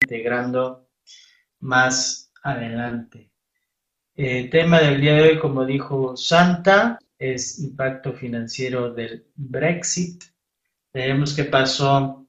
[0.00, 0.88] integrando
[1.60, 3.30] más adelante.
[4.14, 10.24] El tema del día de hoy, como dijo Santa, es impacto financiero del Brexit.
[10.92, 12.26] Tenemos que pasó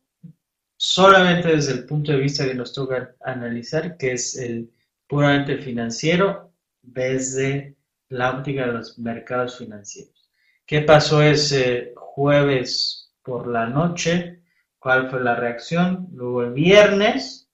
[0.77, 4.71] solamente desde el punto de vista que nos toca analizar, que es el
[5.07, 7.75] puramente financiero, desde
[8.09, 10.29] la óptica de los mercados financieros.
[10.65, 14.41] ¿Qué pasó ese jueves por la noche?
[14.77, 16.07] ¿Cuál fue la reacción?
[16.13, 17.48] Luego el viernes,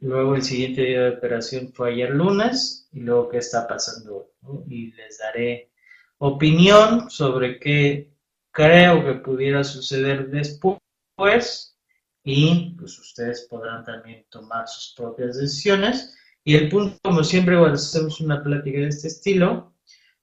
[0.00, 4.64] luego el siguiente día de operación fue ayer lunes, y luego qué está pasando hoy.
[4.68, 5.70] Y les daré
[6.18, 8.12] opinión sobre qué
[8.50, 10.78] creo que pudiera suceder después
[12.24, 16.14] y pues ustedes podrán también tomar sus propias decisiones.
[16.44, 19.74] Y el punto, como siempre, cuando hacemos una plática de este estilo,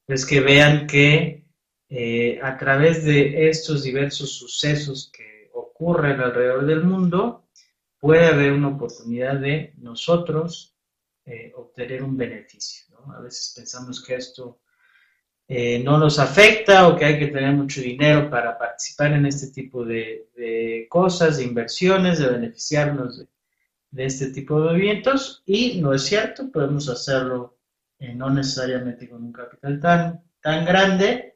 [0.07, 1.45] es que vean que
[1.89, 7.48] eh, a través de estos diversos sucesos que ocurren alrededor del mundo,
[7.99, 10.75] puede haber una oportunidad de nosotros
[11.25, 12.85] eh, obtener un beneficio.
[13.15, 14.61] A veces pensamos que esto
[15.47, 19.47] eh, no nos afecta o que hay que tener mucho dinero para participar en este
[19.51, 23.19] tipo de, cosas, de inversiones, de beneficiarnos
[23.91, 25.43] de, este tipo de movimientos.
[25.45, 27.57] Y no es cierto, podemos hacerlo
[27.99, 31.35] eh, no necesariamente con un capital tan, tan grande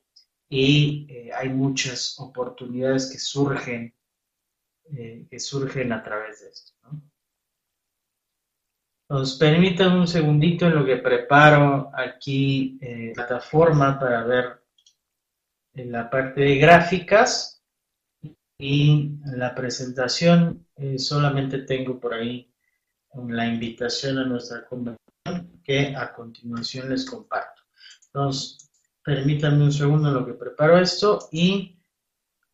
[0.50, 3.94] y hay muchas oportunidades que surgen,
[5.30, 6.74] que surgen a través de esto.
[9.10, 14.64] Nos permitan un segundito en lo que preparo aquí eh, plataforma para ver
[15.74, 17.62] en la parte de gráficas
[18.58, 22.52] y la presentación eh, solamente tengo por ahí
[23.28, 27.62] la invitación a nuestra conversación que a continuación les comparto.
[28.08, 28.72] Entonces,
[29.04, 31.78] permítanme un segundo en lo que preparo esto y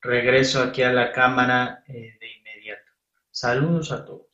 [0.02, 2.92] regreso aquí a la cámara eh, de inmediato.
[3.32, 4.29] Saludos a todos.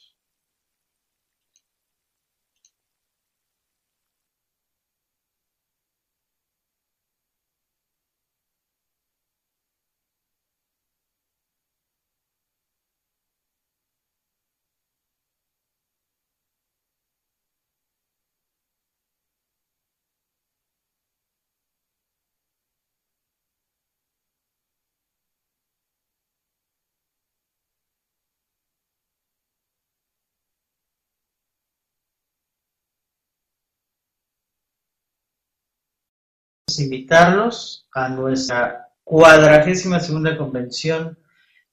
[36.80, 41.17] Invitarlos a nuestra cuadragésima segunda convención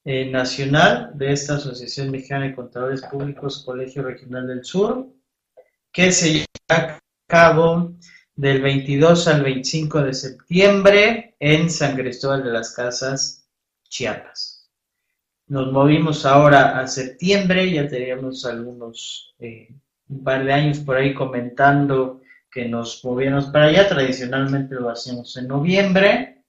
[0.04, 5.06] eh, nacional de esta Asociación Mexicana de Contadores Públicos Colegio Regional del Sur,
[5.92, 7.94] que se lleva a cabo
[8.34, 13.48] del 22 al 25 de septiembre en San Cristóbal de las Casas,
[13.88, 14.70] Chiapas.
[15.46, 19.68] Nos movimos ahora a septiembre, ya teníamos algunos, eh,
[20.08, 22.21] un par de años por ahí comentando
[22.52, 23.88] que nos movíamos para allá.
[23.88, 26.44] Tradicionalmente lo hacíamos en noviembre.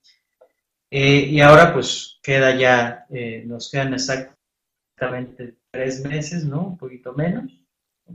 [0.90, 6.68] Eh, y ahora pues queda ya, eh, nos quedan exactamente tres meses, ¿no?
[6.68, 7.52] Un poquito menos,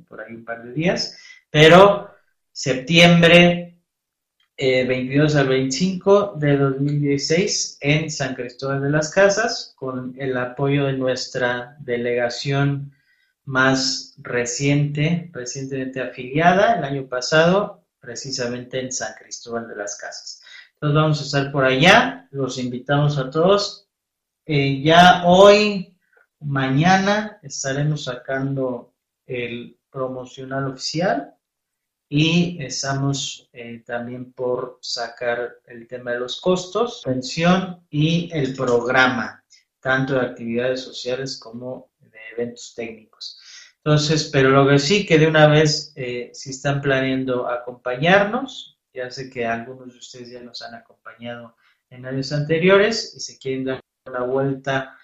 [0.07, 1.17] por ahí un par de días.
[1.50, 2.09] Pero
[2.53, 3.81] septiembre
[4.57, 10.85] 22 eh, al 25 de 2016 en San Cristóbal de las Casas, con el apoyo
[10.85, 12.94] de nuestra delegación
[13.45, 20.42] más reciente, recientemente afiliada el año pasado, precisamente en San Cristóbal de las Casas.
[20.74, 23.88] Entonces vamos a estar por allá, los invitamos a todos.
[24.46, 25.98] Eh, ya hoy,
[26.40, 28.94] mañana, estaremos sacando
[29.26, 31.36] el promocional oficial
[32.08, 39.44] y estamos eh, también por sacar el tema de los costos, pensión y el programa,
[39.80, 43.40] tanto de actividades sociales como de eventos técnicos.
[43.84, 49.09] Entonces, pero lo que sí que de una vez, eh, si están planeando acompañarnos, ya
[49.09, 51.56] sé que algunos de ustedes ya nos han acompañado
[51.89, 54.97] en años anteriores y se quieren dar una vuelta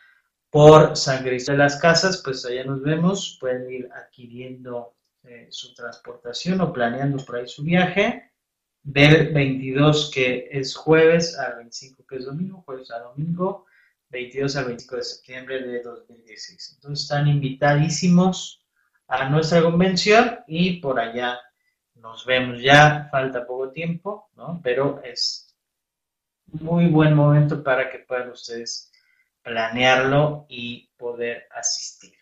[0.50, 5.74] por San Cristóbal de las Casas, pues allá nos vemos, pueden ir adquiriendo eh, su
[5.74, 8.32] transportación o planeando por ahí su viaje,
[8.84, 13.66] del 22 que es jueves al 25 que es domingo, jueves a domingo,
[14.10, 16.74] 22 al 25 de septiembre de 2016.
[16.76, 18.65] Entonces están invitadísimos
[19.08, 21.40] a nuestra convención y por allá
[21.96, 22.62] nos vemos.
[22.62, 24.60] Ya falta poco tiempo, ¿no?
[24.64, 25.56] Pero es
[26.48, 28.92] muy buen momento para que puedan ustedes
[29.42, 32.14] planearlo y poder asistir.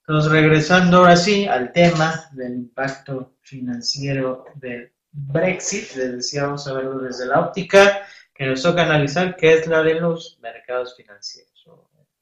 [0.00, 6.72] Entonces, regresando ahora sí al tema del impacto financiero del Brexit, les decía, vamos a
[6.72, 11.52] verlo desde la óptica que nos toca analizar, que es la de los mercados financieros.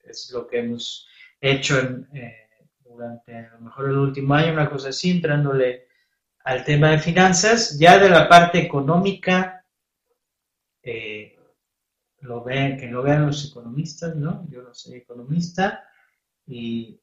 [0.03, 1.07] Es lo que hemos
[1.41, 2.09] hecho en...
[2.13, 2.46] Eh,
[2.97, 5.87] durante a lo mejor el último año, una cosa así, entrándole
[6.45, 9.65] al tema de finanzas, ya de la parte económica,
[10.83, 11.37] eh,
[12.21, 14.47] lo ven, que lo vean los economistas, ¿no?
[14.49, 15.85] Yo no soy economista
[16.47, 17.01] y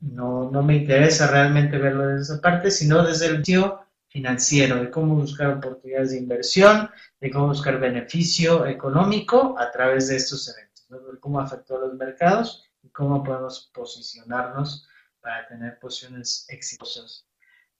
[0.00, 4.90] no, no me interesa realmente verlo desde esa parte, sino desde el sitio financiero, de
[4.90, 6.88] cómo buscar oportunidades de inversión,
[7.20, 11.94] de cómo buscar beneficio económico a través de estos eventos, de cómo afectó a los
[11.94, 14.88] mercados y cómo podemos posicionarnos
[15.28, 17.26] para tener posiciones exitosas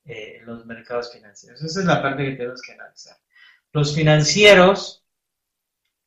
[0.04, 1.62] eh, en los mercados financieros.
[1.62, 3.16] Esa es la parte que tenemos que analizar.
[3.72, 5.02] Los financieros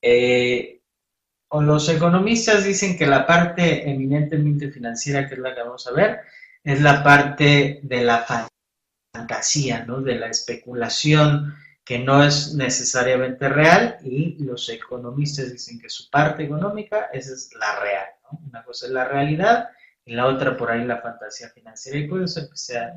[0.03, 0.81] eh,
[1.47, 5.93] o los economistas dicen que la parte eminentemente financiera, que es la que vamos a
[5.93, 6.19] ver,
[6.63, 8.47] es la parte de la
[9.11, 9.99] fantasía, ¿no?
[10.01, 16.43] de la especulación que no es necesariamente real y los economistas dicen que su parte
[16.43, 18.05] económica esa es la real.
[18.25, 18.39] ¿no?
[18.47, 19.69] Una cosa es la realidad
[20.05, 22.93] y la otra por ahí la fantasía financiera y puede ser que sea,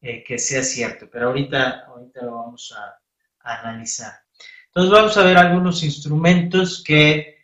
[0.00, 2.98] eh, que sea cierto, pero ahorita, ahorita lo vamos a,
[3.40, 4.12] a analizar.
[4.66, 7.36] Entonces vamos a ver algunos instrumentos que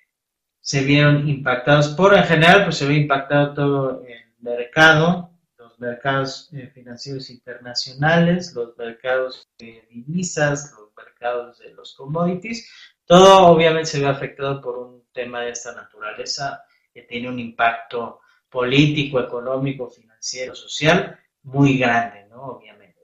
[0.60, 5.34] se vieron impactados por, en general, pues se ve impactado todo el mercado,
[5.78, 12.70] mercados eh, financieros internacionales, los mercados de divisas, los mercados de los commodities,
[13.04, 18.20] todo obviamente se ve afectado por un tema de esta naturaleza que tiene un impacto
[18.54, 22.42] político, económico, financiero, social muy grande, ¿no?
[22.42, 23.02] Obviamente.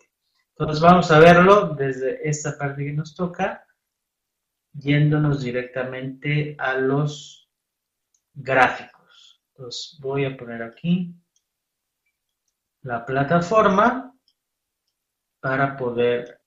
[0.51, 3.67] Entonces vamos a verlo desde esta parte que nos toca,
[4.73, 7.51] yéndonos directamente a los
[8.33, 9.43] gráficos.
[9.49, 11.17] Entonces voy a poner aquí
[12.83, 14.17] la plataforma
[15.41, 16.41] para poder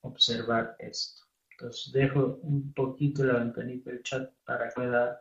[0.00, 1.22] observar esto.
[1.52, 5.20] Entonces dejo un poquito la ventanita del chat para que pueda,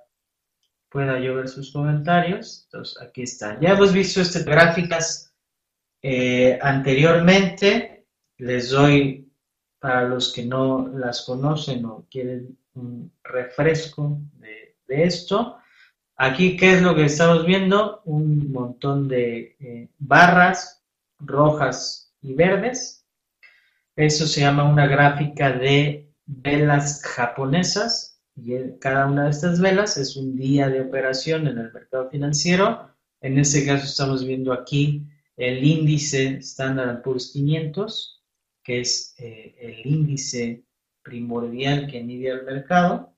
[0.91, 2.65] pueda yo ver sus comentarios.
[2.65, 3.59] Entonces aquí está.
[3.59, 5.33] Ya hemos visto estas gráficas
[6.01, 8.05] eh, anteriormente.
[8.37, 9.31] Les doy,
[9.79, 15.61] para los que no las conocen o quieren un refresco de, de esto,
[16.23, 18.03] Aquí, ¿qué es lo que estamos viendo?
[18.05, 20.83] Un montón de eh, barras
[21.17, 23.07] rojas y verdes.
[23.95, 30.15] Eso se llama una gráfica de velas japonesas y cada una de estas velas es
[30.15, 32.89] un día de operación en el mercado financiero.
[33.19, 35.05] En este caso estamos viendo aquí
[35.37, 38.23] el índice Standard Poor's 500,
[38.63, 40.63] que es eh, el índice
[41.03, 43.15] primordial que mide el mercado.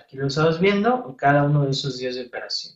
[0.00, 2.74] Aquí lo estamos viendo, cada uno de esos días de operación.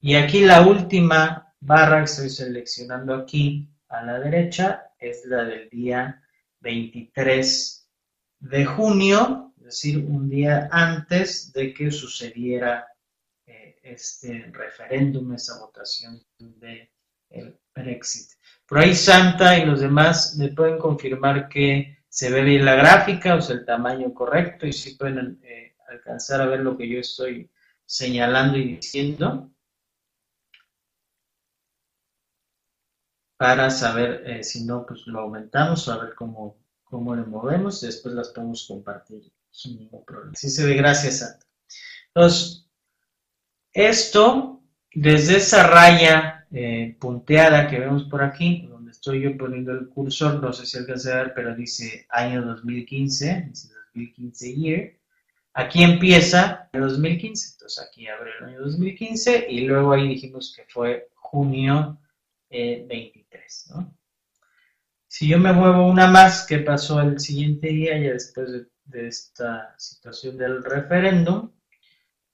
[0.00, 5.68] Y aquí la última barra que estoy seleccionando aquí a la derecha es la del
[5.70, 6.22] día
[6.60, 7.90] 23
[8.40, 12.86] de junio, decir, un día antes de que sucediera
[13.46, 18.30] eh, este referéndum, esta votación del Brexit.
[18.66, 23.34] Por ahí Santa y los demás me pueden confirmar que se ve bien la gráfica,
[23.34, 27.00] o sea, el tamaño correcto, y si pueden eh, alcanzar a ver lo que yo
[27.00, 27.50] estoy
[27.86, 29.50] señalando y diciendo
[33.36, 37.86] para saber eh, si no, pues lo aumentamos, a ver cómo, cómo le movemos y
[37.86, 40.32] después las podemos compartir sin ningún problema.
[40.34, 41.46] Así se ve, gracias Santa.
[42.08, 42.68] Entonces,
[43.72, 44.62] esto,
[44.92, 50.42] desde esa raya eh, punteada que vemos por aquí, donde estoy yo poniendo el cursor,
[50.42, 54.92] no sé si alcanza a ver, pero dice año 2015, dice 2015 year,
[55.56, 60.64] Aquí empieza el 2015, entonces aquí abre el año 2015 y luego ahí dijimos que
[60.64, 61.96] fue junio
[62.50, 62.90] 23,
[63.30, 63.96] eh, ¿no?
[65.06, 69.74] Si yo me muevo una más, ¿qué pasó el siguiente día ya después de, esta
[69.78, 71.50] situación del referéndum?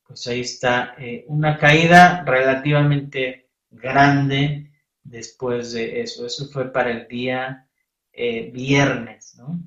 [0.07, 6.27] Pues ahí está eh, una caída relativamente grande después de eso.
[6.27, 7.69] Eso fue para el día
[8.13, 9.61] eh, viernes, ¿no?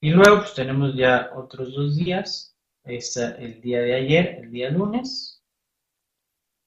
[0.00, 2.54] Y luego pues tenemos ya otros dos días.
[2.84, 5.42] Ahí está el día de ayer, el día lunes.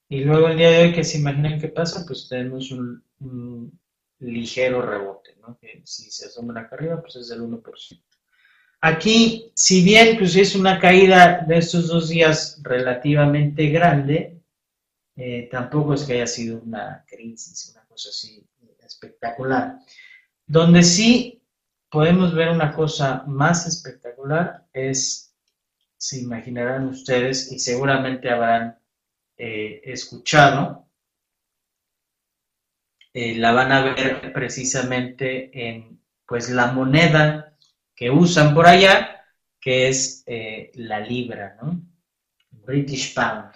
[0.10, 3.04] Y luego el día de hoy, que se imaginan qué pasa, pues tenemos un,
[4.20, 5.58] ligero rebote, ¿no?
[5.60, 8.02] Que si se asombra acá arriba, pues es del 1%.
[8.82, 14.40] Aquí, si bien pues es una caída de estos dos días relativamente grande,
[15.16, 18.46] eh, tampoco es que haya sido una crisis, una cosa así
[18.80, 19.80] espectacular.
[20.46, 21.42] Donde sí
[21.90, 25.36] podemos ver una cosa más espectacular, es,
[25.98, 28.78] se imaginarán ustedes y seguramente habrán
[29.38, 30.88] eh, escuchado,
[33.14, 37.57] eh, la van a ver precisamente en pues la moneda
[37.98, 39.26] que usan por allá,
[39.60, 41.82] que es eh, la libra, ¿no?
[42.52, 43.52] British Pound.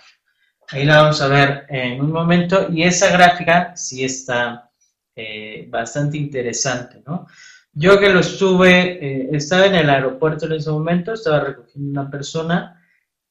[0.69, 4.71] Ahí la vamos a ver en un momento y esa gráfica sí está
[5.15, 7.27] eh, bastante interesante, ¿no?
[7.73, 12.09] Yo que lo estuve, eh, estaba en el aeropuerto en ese momento, estaba recogiendo una
[12.09, 12.77] persona,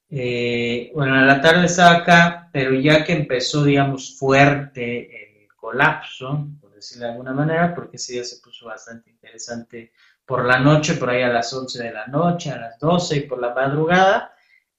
[0.08, 6.74] bueno, a la tarde estaba acá, pero ya que empezó, digamos, fuerte el colapso, por
[6.74, 9.92] decirlo de alguna manera, porque ese día se puso bastante interesante
[10.24, 13.20] por la noche, por ahí a las 11 de la noche, a las 12 y
[13.22, 14.34] por la madrugada,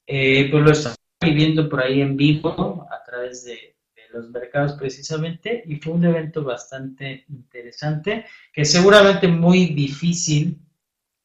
[0.06, 3.72] eh, pues lo estaba viviendo por ahí en vivo a través de,
[4.12, 10.60] los mercados precisamente y fue un evento bastante interesante que seguramente muy difícil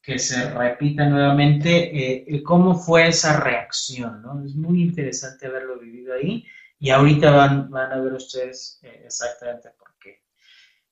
[0.00, 4.42] que se repita nuevamente eh, cómo fue esa reacción, ¿no?
[4.42, 6.46] Es muy interesante haberlo vivido ahí
[6.78, 10.22] y ahorita van, van a ver ustedes eh, exactamente por qué.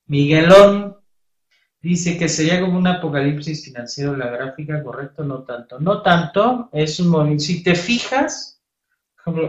[0.07, 0.99] Miguelón
[1.87, 5.79] dice que sería como un apocalipsis financiero la gráfica, correcto, no tanto.
[5.79, 7.45] No tanto, es un movimiento.
[7.45, 8.61] Si te fijas,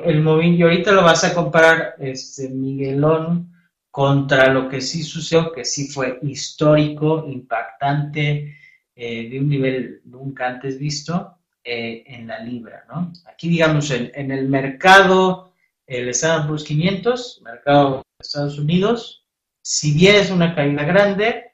[0.05, 3.51] el movimiento, y ahorita lo vas a comparar, este, Miguelón,
[3.89, 8.55] contra lo que sí sucedió, que sí fue histórico, impactante,
[8.95, 13.11] eh, de un nivel nunca antes visto, eh, en la libra, ¿no?
[13.25, 15.53] Aquí, digamos, en, el mercado,
[15.87, 19.25] el Standard 500, mercado de Estados Unidos,
[19.61, 21.46] si bien es una caída grande,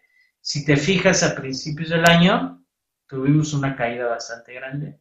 [0.43, 2.61] si te fijas a principios del año,
[3.07, 4.99] tuvimos una caída bastante grande,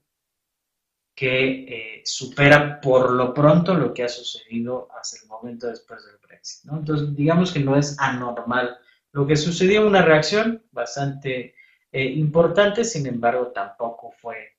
[1.17, 6.17] que eh, supera por lo pronto lo que ha sucedido hasta el momento después del
[6.19, 6.71] Brexit.
[6.71, 6.79] ¿no?
[6.79, 8.79] Entonces, digamos que no es anormal.
[9.11, 11.57] Lo que sucedió, una reacción bastante
[11.91, 14.57] eh, importante, sin embargo, tampoco fue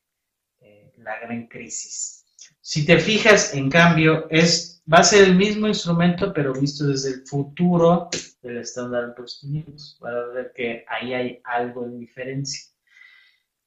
[0.60, 2.26] eh, la gran crisis.
[2.60, 7.10] Si te fijas, en cambio, es, va a ser el mismo instrumento, pero visto desde
[7.10, 8.10] el futuro
[8.42, 12.62] del estándar Poor's 500, para ver que ahí hay algo de diferencia.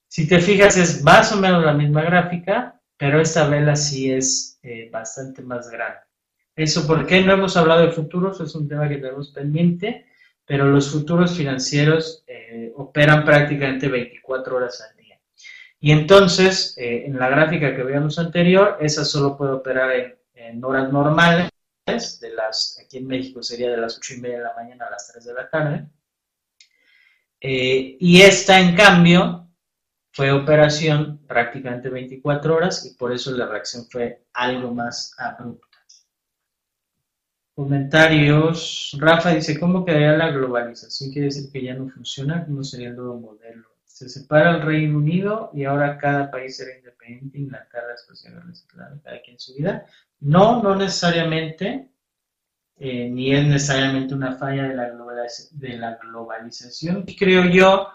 [0.09, 4.59] Si te fijas, es más o menos la misma gráfica, pero esta vela sí es
[4.63, 6.01] eh, bastante más grande.
[6.55, 8.41] Eso, ¿por qué no hemos hablado de futuros?
[8.41, 10.07] Es un tema que tenemos pendiente,
[10.47, 15.21] pero los futuros financieros eh, operan prácticamente 24 horas al día.
[15.81, 20.16] Y entonces, eh, en la gráfica que veíamos anterior, esa solo puede operar en,
[20.49, 21.51] en, horas normales,
[21.87, 24.91] de las, aquí en México sería de las 8 y media de la mañana a
[24.91, 25.87] las 3 de la tarde.
[27.41, 29.47] y esta, en cambio,
[30.17, 35.67] fue operación prácticamente 24 horas y por eso la reacción fue algo más abrupta.
[37.55, 38.97] Comentarios.
[38.99, 41.11] Rafa dice, ¿cómo quedaría la globalización?
[41.11, 42.45] Quiere decir que ya no funciona.
[42.45, 43.76] ¿Cómo sería el nuevo modelo?
[43.97, 47.39] Se separa el Reino Unido y ahora cada país será independiente.
[47.39, 48.31] Inglaterra, Escocia,
[48.67, 49.87] claro, cada quien su vida.
[50.21, 51.89] No, no necesariamente.
[52.77, 57.07] Eh, ni es necesariamente una falla de la, de globalización.
[57.19, 57.89] Creo yo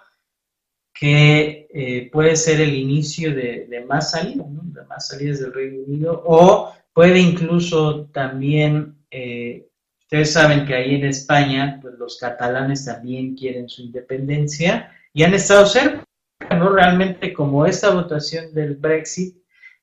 [0.91, 6.23] que eh, puede ser el inicio de, más salidas, de más salidas del Reino Unido,
[6.25, 13.35] o puede incluso también, eh, ustedes saben que ahí en España, pues los catalanes también
[13.35, 16.05] quieren su independencia y han estado cerca,
[16.57, 16.69] ¿no?
[16.69, 19.35] Realmente como esta votación del Brexit,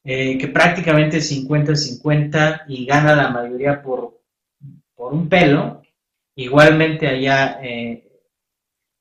[0.04, 4.20] eh, que prácticamente 50-50 y gana la mayoría por,
[4.94, 5.82] por un pelo,
[6.34, 7.60] igualmente allá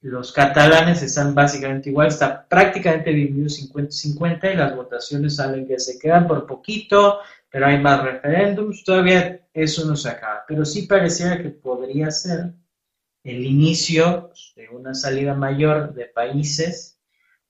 [0.02, 6.00] los catalanes están básicamente igual, está prácticamente dividido 50-50 y las votaciones salen que se
[6.00, 7.20] quedan por poquito,
[7.50, 12.54] pero hay más referéndums, todavía eso no se acaba, pero sí pareciera que podría ser
[13.28, 16.98] el inicio de una salida mayor de países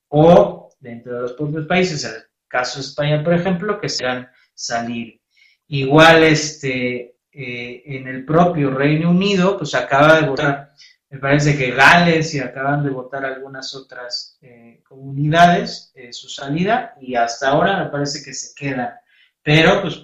[0.07, 4.27] o dentro de los propios países, en el caso de España, por ejemplo, que serán
[4.53, 5.21] salir.
[5.67, 10.73] Igual este, eh, en el propio Reino Unido, pues acaba de votar
[11.09, 17.15] me parece que Gales y acaban de votar algunas otras eh, comunidades su salida y
[17.15, 18.93] hasta ahora me parece que se quedan.
[19.41, 20.01] Pero pues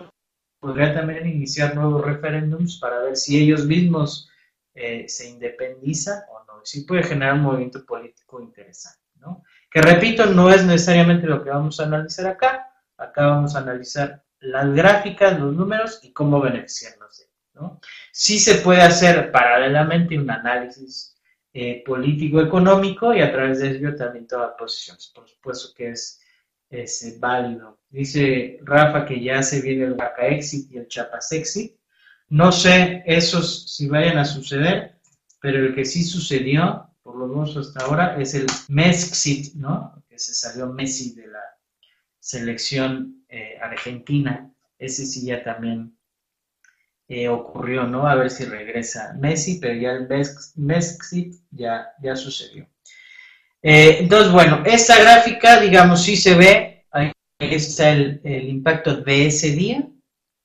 [0.59, 4.29] podría también iniciar nuevos referéndums para ver si ellos mismos
[4.73, 6.61] eh, se independizan o no.
[6.63, 9.43] Sí puede generar un movimiento político interesante, ¿no?
[9.69, 12.69] Que repito, no es necesariamente lo que vamos a analizar acá.
[12.97, 17.79] Acá vamos a analizar las gráficas, los números y cómo beneficiarnos de ¿no?
[18.11, 21.15] Sí se puede hacer paralelamente un análisis
[21.53, 25.11] eh, político-económico y a través de ello también tomar posiciones.
[25.13, 26.19] Por supuesto que es,
[26.69, 27.79] es válido.
[27.89, 31.77] Dice Rafa que ya se viene el Vaca Exit y el Chapas Exit.
[32.33, 34.95] No sé esos si vayan a suceder,
[35.39, 40.03] pero el que sí sucedió, por lo menos hasta ahora, es el Mexit, ¿no?
[40.09, 41.43] Que se salió Messi de la
[42.19, 44.51] selección eh, argentina.
[44.79, 45.95] Ese sí ya también
[47.07, 48.07] eh, ocurrió, ¿no?
[48.07, 52.67] A ver si regresa Messi, pero ya el Brexit ya, ya sucedió.
[53.61, 59.51] Eh, entonces, bueno, esta gráfica, digamos, sí se ve, ahí está el, impacto de ese
[59.51, 59.87] día,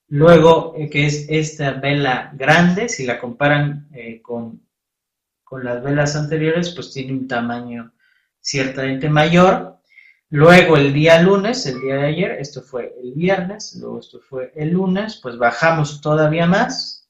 [0.08, 4.66] Luego, eh, que es esta vela grande, si la comparan eh, con,
[5.44, 7.92] con las velas anteriores, pues tiene un tamaño
[8.40, 9.78] ciertamente mayor.
[10.30, 14.52] Luego el día lunes, el día de ayer, esto fue el viernes, luego esto fue
[14.56, 17.08] el lunes, pues bajamos todavía más.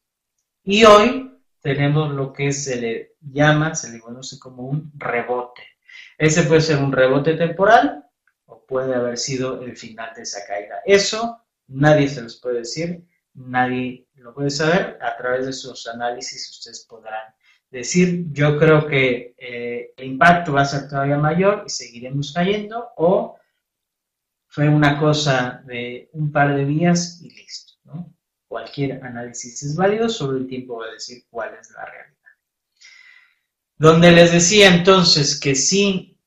[0.65, 5.63] Y hoy tenemos lo que se le llama, se le conoce como un rebote.
[6.17, 8.05] Ese puede ser un rebote temporal
[8.47, 10.81] o puede haber sido el final de esa caída.
[10.85, 14.99] Eso nadie se los puede decir, nadie lo puede saber.
[15.01, 17.35] A través de sus análisis ustedes podrán
[17.71, 22.91] decir, yo creo que eh, el impacto va a ser todavía mayor y seguiremos cayendo
[22.97, 23.39] o
[24.47, 27.75] fue una cosa de un par de días y listo.
[28.49, 32.15] Cualquier análisis es válido, solo el tiempo va a decir cuál es la realidad.
[33.77, 36.19] Donde les decía entonces que sí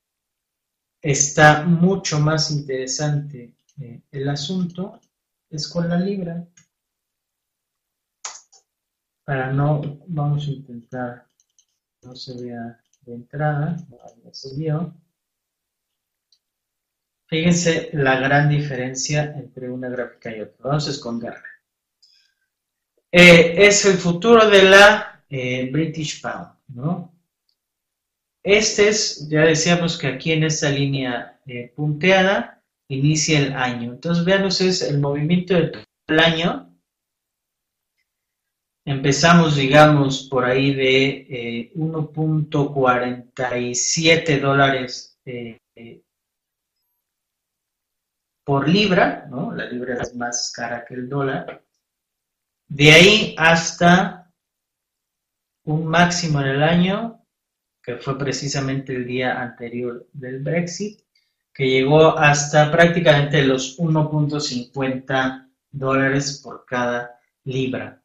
[1.02, 5.02] está mucho más interesante eh, el asunto
[5.52, 6.48] es con la libra.
[9.24, 11.28] Para no, vamos a intentar,
[12.02, 13.78] no se vea de entrada,
[14.24, 14.96] no se vio.
[17.28, 20.58] Fíjense la gran diferencia entre una gráfica y otra.
[20.64, 21.44] Vamos a esconderla.
[23.12, 27.14] Eh, es el futuro de la eh, British Pound, ¿no?
[28.44, 32.61] Este es, ya decíamos que aquí en esta línea eh, punteada
[32.96, 33.94] inicia el año.
[33.94, 35.86] Entonces vean ustedes el movimiento del
[36.20, 36.68] año.
[38.86, 45.20] Empezamos, digamos, por ahí de 1.47 dólares
[48.44, 49.54] por libra, ¿no?
[49.54, 51.64] La libra es más cara que el dólar.
[52.68, 54.34] De ahí hasta
[55.64, 57.24] un máximo en el año,
[57.84, 61.02] que fue precisamente el día anterior del Brexit,
[61.54, 68.02] que llegó hasta prácticamente los 1.50 dólares por cada libra.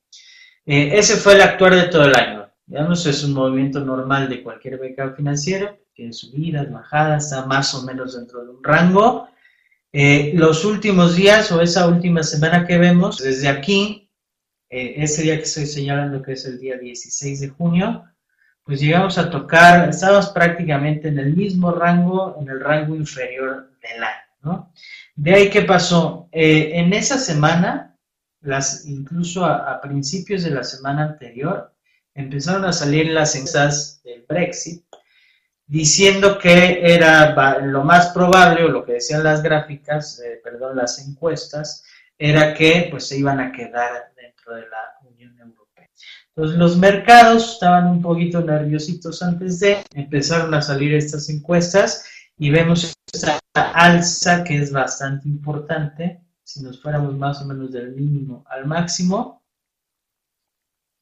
[0.64, 2.48] Eh, ese fue el actuar de todo el año.
[2.66, 7.82] Digamos, es un movimiento normal de cualquier mercado financiero, tiene subidas, bajadas, está más o
[7.82, 9.28] menos dentro de un rango.
[9.92, 14.11] Eh, los últimos días o esa última semana que vemos, desde aquí
[14.68, 18.04] eh, ese día que estoy señalando que es el día 16 de junio,
[18.66, 24.02] pues llegamos a tocar, estábamos prácticamente en el mismo rango, en el rango inferior del
[24.02, 24.72] año, ¿no?
[25.14, 26.29] De ahí, ¿qué pasó?
[26.33, 27.96] Eh, en esa semana,
[28.40, 31.72] las, incluso a, principios de la semana anterior,
[32.12, 34.85] empezaron a salir las encuestas del Brexit,
[35.64, 40.98] diciendo que era lo más probable, o lo que decían las gráficas, eh, perdón, las
[41.07, 41.85] encuestas,
[42.18, 44.12] era que pues se iban a quedar
[44.55, 45.56] de la Unión Europea.
[46.37, 52.05] Los mercados estaban un poquito nerviositos antes de, empezaron a salir estas encuestas
[52.37, 57.92] y vemos esta alza que es bastante importante, si nos fuéramos más o menos del
[57.92, 59.42] mínimo al máximo,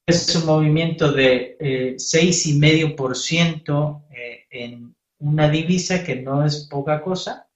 [0.06, 7.48] es un movimiento de eh, 6,5% eh, en una divisa que no es poca cosa,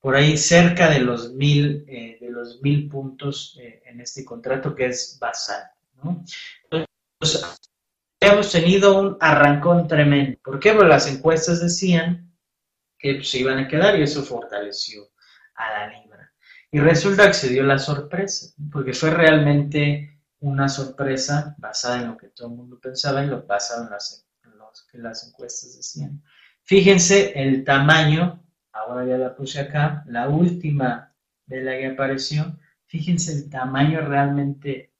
[0.00, 4.74] por ahí cerca de los mil, eh, de los mil puntos eh, en este contrato
[4.74, 5.62] que es basal.
[6.70, 7.58] Entonces,
[8.20, 10.38] hemos tenido un arrancón tremendo.
[10.44, 10.72] ¿Por qué?
[10.72, 12.32] Porque las encuestas decían
[12.98, 15.10] que se iban a quedar y eso fortaleció
[15.54, 16.32] a la libra.
[16.70, 22.16] Y resulta que se dio la sorpresa, porque fue realmente una sorpresa basada en lo
[22.16, 26.22] que todo el mundo pensaba y lo basado en, las, lo que las encuestas decían.
[26.62, 28.42] Fíjense el tamaño
[28.76, 31.14] ahora ya la puse acá, la última
[31.46, 34.92] de la que apareció, fíjense el tamaño realmente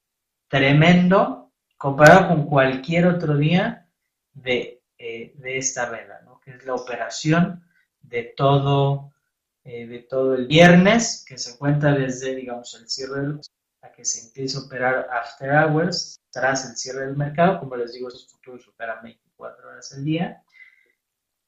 [0.49, 3.87] tremendo comparado con cualquier otro día
[4.33, 7.65] de, eh, esta vela, que es la operación
[8.01, 9.13] de todo,
[9.65, 13.41] eh, de todo el viernes, que se cuenta desde, digamos, el cierre del
[13.83, 17.93] a que se empieza a operar after hours, tras el cierre del mercado, como les
[17.93, 20.43] digo, esos futuros operan 24 horas al día,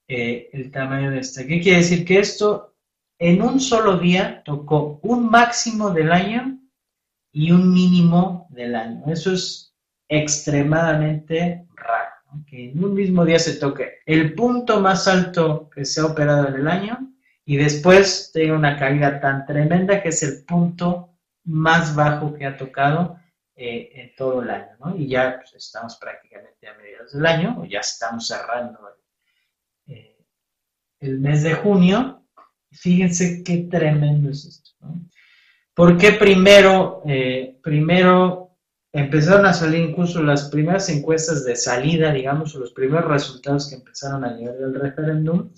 [0.07, 1.47] eh, el tamaño de esta.
[1.47, 2.05] ¿Qué quiere decir?
[2.05, 2.75] Que esto
[3.19, 6.48] en un solo día tocó un máximo del año
[7.33, 9.05] y un mínimo del año.
[9.07, 9.75] Eso es
[10.09, 16.01] extremadamente raro, que en un mismo día se toque el punto más alto que se
[16.01, 17.12] ha operado en el año
[17.45, 21.14] y después tenga una caída tan tremenda que es el punto
[21.45, 23.19] más bajo que ha tocado
[23.57, 24.77] eh, en todo el año.
[24.97, 28.79] Y ya pues, estamos prácticamente a mediados del año, o ya estamos cerrando
[31.01, 32.25] el mes de junio.
[32.71, 34.75] Fíjense qué tremendo es esto.
[35.79, 38.57] Porque primero, eh, primero
[38.93, 43.77] empezaron a salir incluso las primeras encuestas de salida, digamos, o los primeros resultados que
[43.77, 45.53] empezaron a llegar del referéndum,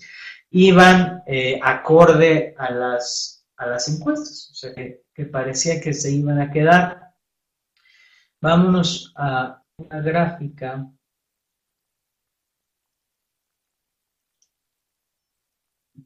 [0.51, 6.11] iban eh, acorde a las, a las encuestas, o sea que, que parecía que se
[6.11, 7.15] iban a quedar.
[8.39, 10.87] Vámonos a una gráfica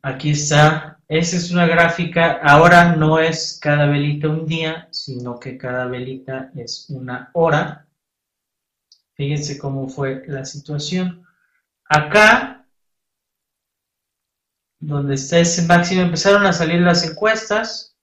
[0.01, 0.94] Aquí está.
[1.07, 2.39] Esa es una gráfica.
[2.41, 7.87] Ahora no es cada velita un día, sino que cada velita es una hora.
[9.13, 11.25] Fíjense cómo fue la situación.
[11.85, 12.65] Acá,
[14.79, 17.95] donde está ese máximo, empezaron a salir las encuestas.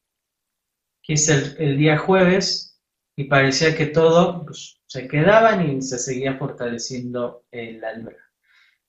[1.00, 2.78] Aquí está el, día jueves
[3.16, 8.21] y parecía que todo pues, se quedaban y se seguía fortaleciendo la libra.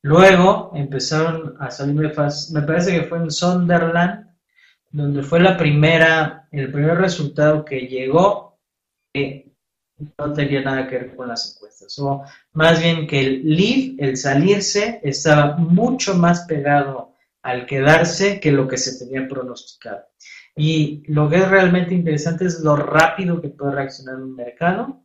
[0.03, 4.27] Luego empezaron a salir, me parece que fue en Sunderland,
[4.91, 8.59] donde fue la primera, el primer resultado que llegó
[9.13, 9.53] que
[10.17, 14.17] no tenía nada que ver con las encuestas, o más bien que el leave, el
[14.17, 20.03] salirse, estaba mucho más pegado al quedarse que lo que se tenía pronosticado.
[20.55, 25.01] Y lo que es realmente interesante es lo rápido que puede reaccionar un mercado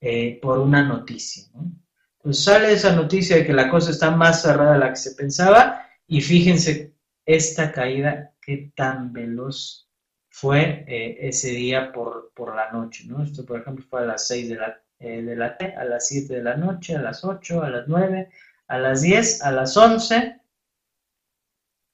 [0.00, 1.44] eh, por una noticia.
[1.54, 1.79] ¿no?
[2.22, 5.12] Pues sale esa noticia de que la cosa está más cerrada de la que se
[5.12, 6.92] pensaba y fíjense
[7.24, 9.88] esta caída qué tan veloz
[10.28, 13.22] fue eh, ese día por, la noche, ¿no?
[13.22, 16.34] Esto, por ejemplo, fue a las 6 de la, eh, de la a las 7
[16.34, 18.30] de la noche, a las 8, a las 9,
[18.68, 20.40] a las 10, a las 11,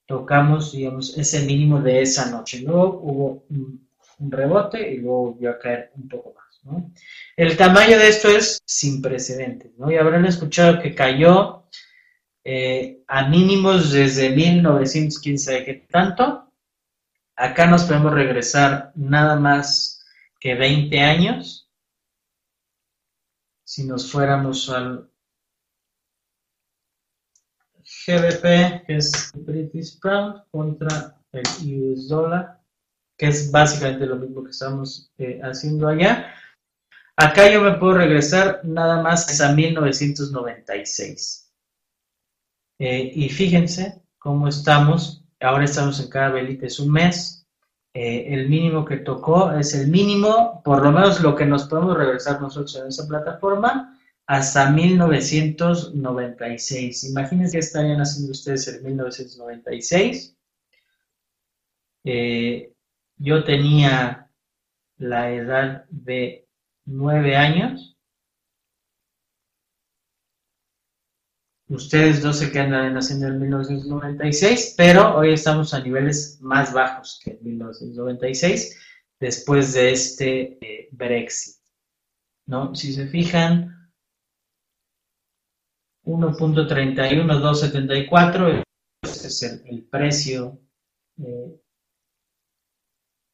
[0.06, 2.60] tocamos, digamos, ese mínimo de esa noche.
[2.60, 6.45] Luego hubo un, un rebote y luego volvió a caer un poco más.
[7.36, 9.90] El tamaño de esto es sin precedentes, ¿no?
[9.90, 11.66] Y habrán escuchado que cayó
[12.44, 16.52] eh, a mínimos desde 1915, ¿de qué tanto?
[17.34, 20.04] Acá nos podemos regresar nada más
[20.40, 21.70] que 20 años.
[23.64, 25.10] Si nos fuéramos al
[28.06, 31.42] GBP, que es British Pound, contra el
[31.82, 32.60] US Dollar,
[33.16, 36.32] que es básicamente lo mismo que estamos eh, haciendo allá.
[37.16, 41.50] Acá yo me puedo regresar nada más a 1996.
[42.78, 45.24] Eh, y fíjense cómo estamos.
[45.40, 47.46] Ahora estamos en cada velita, es un mes.
[47.94, 51.96] Eh, el mínimo que tocó es el mínimo, por lo menos lo que nos podemos
[51.96, 57.04] regresar nosotros en esa plataforma, hasta 1996.
[57.04, 60.36] Imagínense qué estarían haciendo ustedes en 1996.
[62.04, 62.74] Eh,
[63.16, 64.30] yo tenía
[64.98, 66.45] la edad de
[66.86, 67.96] nueve años.
[71.68, 77.20] Ustedes no sé qué andan haciendo en 1996, pero hoy estamos a niveles más bajos
[77.24, 78.78] que en 1996
[79.18, 81.56] después de este eh, Brexit.
[82.46, 82.74] ¿no?
[82.74, 83.92] Si se fijan,
[86.04, 88.62] 1.31274,
[89.02, 90.60] ese es el, precio
[91.18, 91.60] eh,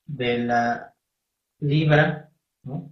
[0.06, 0.94] de la
[1.60, 2.90] libra, ¿no?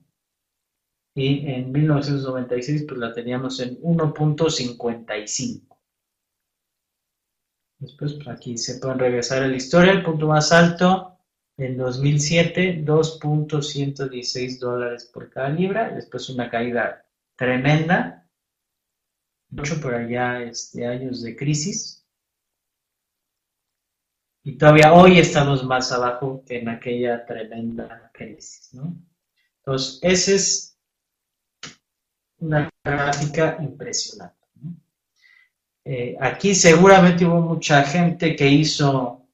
[1.14, 5.70] Y en 1996 pues la teníamos en 1.55.
[7.78, 11.18] Después pues, aquí se pueden regresar a la historia, el punto más alto
[11.56, 17.04] en 2007, 2.116 dólares por cada libra, después una caída
[17.36, 18.28] tremenda,
[19.50, 22.06] mucho por allá este, años de crisis.
[24.42, 28.96] Y todavía hoy estamos más abajo que en aquella tremenda crisis, ¿no?
[29.58, 30.69] Entonces, ese es
[32.40, 34.36] una gráfica impresionante.
[35.84, 39.26] Eh, aquí seguramente hubo mucha gente que hizo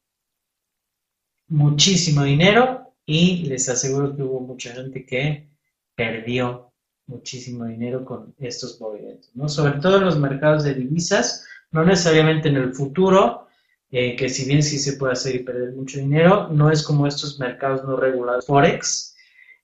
[1.48, 5.48] muchísimo dinero y les aseguro que hubo mucha gente que
[5.94, 6.72] perdió
[7.06, 9.48] muchísimo dinero con estos movimientos, ¿no?
[9.48, 13.46] Sobre todo en los mercados de divisas, no necesariamente en el futuro,
[13.90, 17.06] eh, que si bien sí se puede hacer y perder mucho dinero, no es como
[17.06, 19.15] estos mercados no regulados Forex,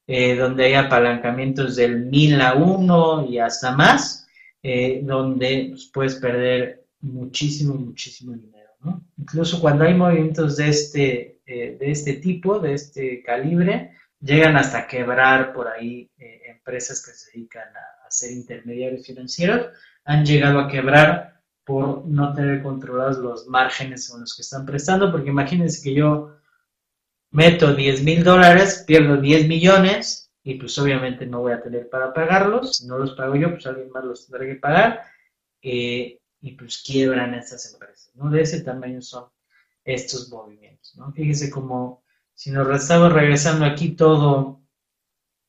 [0.06, 4.26] eh, donde hay apalancamientos del 1000 a 1 y hasta más,
[4.62, 8.70] eh, donde pues, puedes perder muchísimo, muchísimo dinero.
[8.80, 9.04] ¿no?
[9.16, 14.86] Incluso cuando hay movimientos de este, eh, de este tipo, de este calibre, llegan hasta
[14.86, 16.10] quebrar por ahí
[16.46, 19.68] empresas que se dedican a, a ser intermediarios financieros,
[20.04, 25.10] han llegado a quebrar por no tener controlados los márgenes con los que están prestando,
[25.10, 26.36] porque imagínense que yo
[27.32, 32.12] meto 10 mil dólares, pierdo 10 millones y pues obviamente no voy a tener para
[32.12, 32.76] pagarlos.
[32.76, 35.02] Si no los pago yo, pues alguien más los tendrá que pagar
[35.62, 38.10] eh, y pues quiebran estas empresas.
[38.14, 38.30] ¿no?
[38.30, 39.26] De ese tamaño son
[39.84, 40.94] estos movimientos.
[40.96, 41.10] ¿no?
[41.12, 44.60] Fíjese como si nos estamos regresando aquí todo,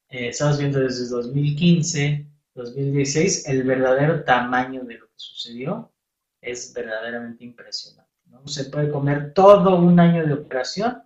[0.09, 5.91] eh, estamos viendo desde 2015, 2016, el verdadero tamaño de lo que sucedió
[6.39, 8.11] es verdaderamente impresionante.
[8.27, 8.47] ¿no?
[8.47, 11.03] Se puede comer todo un año de operación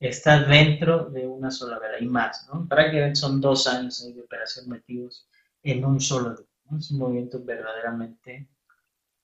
[0.00, 2.66] está dentro de una sola vela y más, ¿no?
[2.68, 5.26] Prácticamente son dos años de operación metidos
[5.62, 6.46] en un solo día.
[6.78, 8.48] Es un movimiento verdaderamente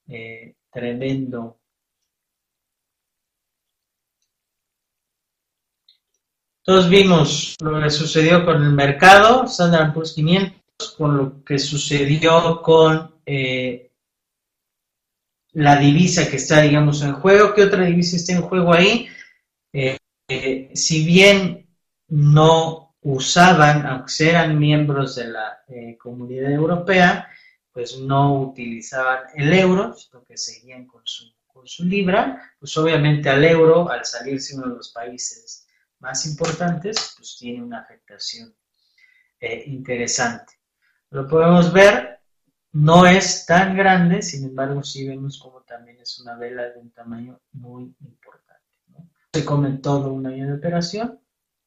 [0.09, 1.59] eh, tremendo.
[6.63, 10.55] Todos vimos lo que sucedió con el mercado, Standard Poor's 500,
[10.97, 13.91] con lo que sucedió con eh,
[15.53, 17.53] la divisa que está, digamos, en juego.
[17.53, 19.09] ¿Qué otra divisa está en juego ahí?
[20.29, 21.69] Eh, eh, si bien
[22.09, 27.29] no usaban, aunque eran miembros de la eh, comunidad europea,
[27.73, 31.33] pues no utilizaban el euro, sino que seguían con su,
[31.85, 35.67] libra, pues obviamente al euro, al salirse uno de los países
[36.01, 38.55] más importantes, pues tiene una afectación
[39.67, 40.55] interesante.
[41.11, 42.15] Lo podemos ver
[42.75, 46.91] no es tan grande, sin embargo, sí vemos como también es una vela de un
[46.91, 48.24] tamaño muy importante.
[49.35, 51.19] Se come todo un año de operación,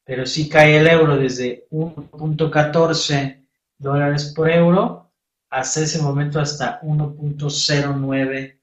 [0.06, 3.46] pero sí cae el euro desde 1.14
[3.78, 5.12] dólares por euro
[5.50, 8.62] hasta ese momento hasta 1.09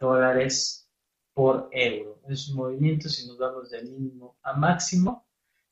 [0.00, 0.88] dólares
[1.34, 2.20] por euro.
[2.28, 5.26] Es un movimiento, si nos vamos de mínimo a máximo,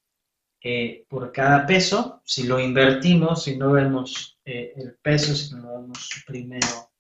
[0.63, 2.23] eh, por cada peso.
[2.25, 6.91] Si lo invertimos, si no vemos eh, el peso, si lo damos primero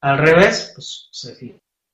[0.00, 1.34] al revés, pues se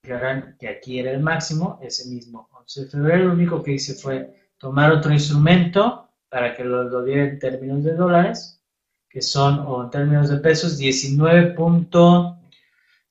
[0.03, 3.95] fijarán que aquí era el máximo, ese mismo 11 de febrero, lo único que hice
[3.95, 8.63] fue tomar otro instrumento para que lo, lo diera en términos de dólares,
[9.09, 11.55] que son, o en términos de pesos, 19.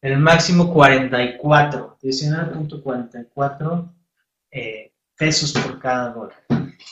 [0.02, 3.94] el máximo 44, 19.44
[4.52, 6.44] eh, pesos por cada dólar.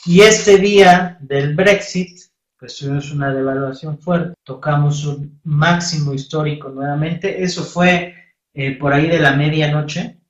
[0.04, 2.29] Y este día del Brexit,
[2.60, 8.14] pues tuvimos una devaluación fuerte, tocamos un máximo histórico nuevamente, eso fue
[8.52, 10.20] eh, por ahí de la medianoche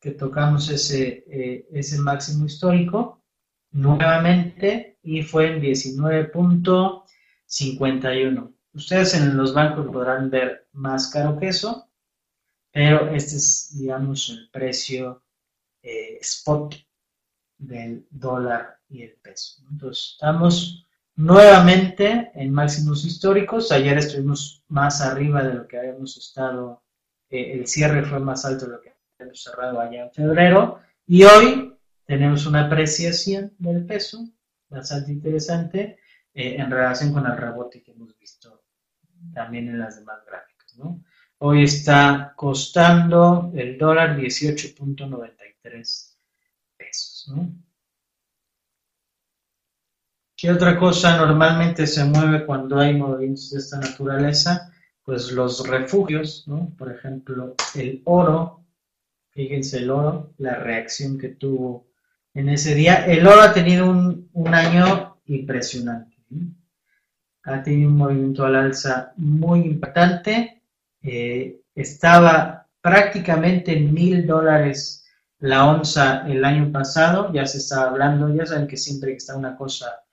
[0.00, 3.24] que tocamos ese, eh, ese máximo histórico
[3.72, 8.54] nuevamente y fue en 19.51.
[8.74, 11.90] Ustedes en los bancos podrán ver más caro que eso,
[12.70, 15.24] pero este es, digamos, el precio
[15.82, 16.76] eh, spot
[17.56, 19.60] del dólar y el peso.
[19.68, 20.84] Entonces, estamos
[21.18, 23.72] nuevamente en máximos históricos.
[23.72, 26.84] Ayer estuvimos más arriba de lo que habíamos estado,
[27.28, 30.78] eh, el cierre fue más alto de lo que habíamos cerrado allá en febrero.
[31.06, 34.28] Y hoy tenemos una apreciación del peso
[34.68, 35.98] bastante interesante
[36.32, 38.62] eh, en relación con el rebote que hemos visto
[39.34, 40.76] también en las demás gráficas.
[41.38, 46.16] Hoy está costando el dólar 18.93
[46.76, 47.32] pesos.
[50.40, 54.72] ¿Qué otra cosa normalmente se mueve cuando hay movimientos de esta naturaleza?
[55.02, 56.72] Pues los refugios, ¿no?
[56.78, 58.64] Por ejemplo, el oro,
[59.30, 61.88] fíjense el oro, la reacción que tuvo
[62.34, 63.04] en ese día.
[63.06, 66.16] El oro ha tenido un, año impresionante.
[67.42, 70.62] Ha tenido un movimiento al alza muy impactante.
[71.02, 75.04] Eh, estaba prácticamente en mil dólares
[75.40, 79.36] la onza el año pasado, ya se estaba hablando, ya saben que siempre que está
[79.36, 80.04] una cosa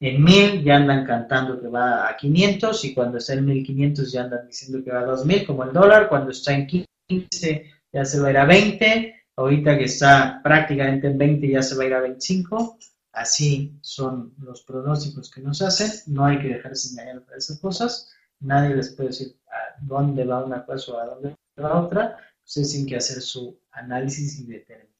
[0.00, 4.22] en 1000 ya andan cantando que va a 500 y cuando está en 1500 ya
[4.22, 8.20] andan diciendo que va a 2000 como el dólar, cuando está en 15 ya se
[8.20, 11.86] va a ir a 20, ahorita que está prácticamente en 20 ya se va a
[11.86, 12.78] ir a 25,
[13.12, 18.10] así son los pronósticos que nos hacen, no hay que dejarse engañar por esas cosas,
[18.40, 22.70] nadie les puede decir a dónde va una cosa o a dónde va otra, ustedes
[22.70, 24.97] tienen que hacer su análisis y determinarlo.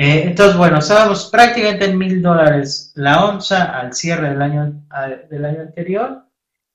[0.00, 4.86] Eh, entonces, bueno, estábamos prácticamente en mil dólares la onza al cierre del año,
[5.28, 6.24] del año anterior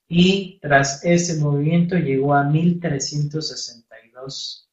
[0.10, 4.68] y tras ese movimiento llegó a 1.362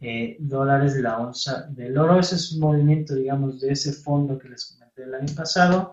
[0.00, 2.18] eh, dólares la onza del oro.
[2.18, 5.92] Ese es un movimiento, digamos, de ese fondo que les durante el año pasado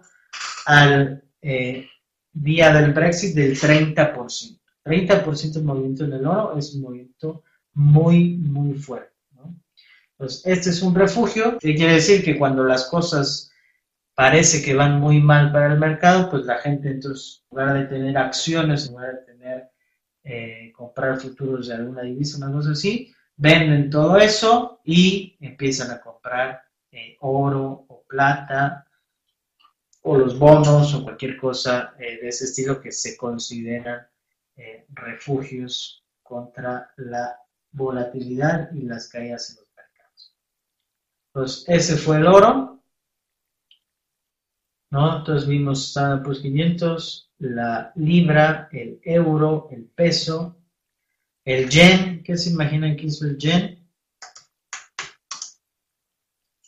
[0.68, 1.86] al eh,
[2.32, 4.58] día del Brexit del 30%.
[4.86, 9.09] 30% de movimiento en el oro es un movimiento muy, muy fuerte.
[10.19, 13.49] Entonces, este es un refugio, que quiere decir que cuando las cosas
[14.13, 17.86] parece que van muy mal para el mercado, pues la gente entonces, en lugar de
[17.86, 19.69] tener acciones, en lugar de tener,
[20.25, 26.01] eh, comprar futuros de alguna divisa, una cosa así, venden todo eso y empiezan a
[26.01, 28.86] comprar eh, oro o plata
[30.01, 34.05] o los bonos o cualquier cosa eh, de ese estilo que se consideran
[34.89, 37.39] refugios contra la
[37.71, 39.68] volatilidad y las caídas en los.
[41.34, 42.82] Entonces, ese fue el oro.
[44.92, 45.20] ¿no?
[45.20, 50.58] Entonces vimos Standard Poor's 500, la libra, el euro, el peso,
[51.46, 52.24] el yen.
[52.24, 53.88] ¿Qué se imaginan que hizo el yen?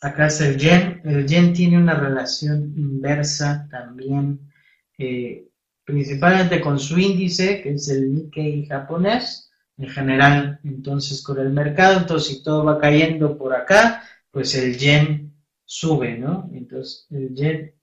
[0.00, 1.00] Acá es el yen.
[1.04, 4.52] El yen tiene una relación inversa también,
[4.98, 5.48] eh,
[5.84, 9.48] principalmente con su índice, que es el Nikkei japonés
[9.78, 14.76] en general entonces con el mercado, entonces si todo va cayendo por acá, pues el
[14.76, 15.32] yen
[15.64, 16.50] sube, ¿no?
[16.52, 17.74] Entonces el yen,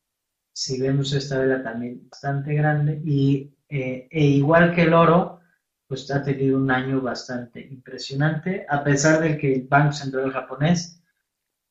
[0.51, 5.39] si vemos esta vela también bastante grande y eh, e igual que el oro,
[5.87, 11.01] pues ha tenido un año bastante impresionante, a pesar de que el Banco Central japonés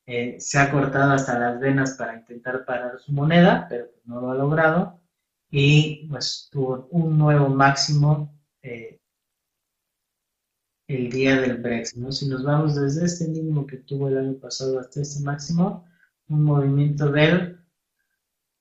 [0.05, 4.31] eh, se ha cortado hasta las venas para intentar parar su moneda, pero no lo
[4.31, 4.99] ha logrado
[5.51, 8.98] y pues tuvo un nuevo máximo eh,
[10.89, 11.97] el día del Brexit.
[11.99, 12.11] ¿no?
[12.11, 15.87] Si nos vamos desde este mínimo que tuvo el año pasado hasta este máximo,
[16.27, 17.59] un movimiento del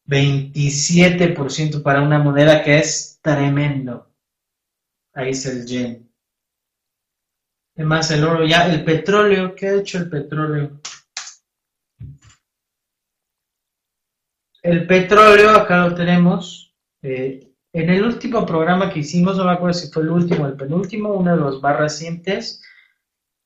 [0.06, 4.12] 27% para una moneda que es tremendo.
[5.14, 6.12] Ahí es el yen.
[7.76, 10.80] Además, el oro ya, el petróleo, ¿qué ha hecho el petróleo?
[14.62, 17.47] El petróleo, acá lo tenemos, eh,
[17.82, 20.56] en el último programa que hicimos, no me acuerdo si fue el último o el
[20.56, 22.60] penúltimo, uno de los más recientes,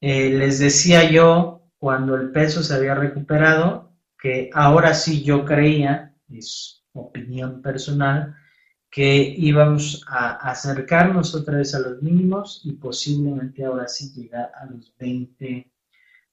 [0.00, 6.82] les decía yo, cuando el peso se había recuperado, que ahora sí yo creía, es
[6.92, 8.34] opinión personal,
[8.90, 14.66] que íbamos a acercarnos otra vez a los mínimos y posiblemente ahora sí llegar a
[14.66, 15.70] los 20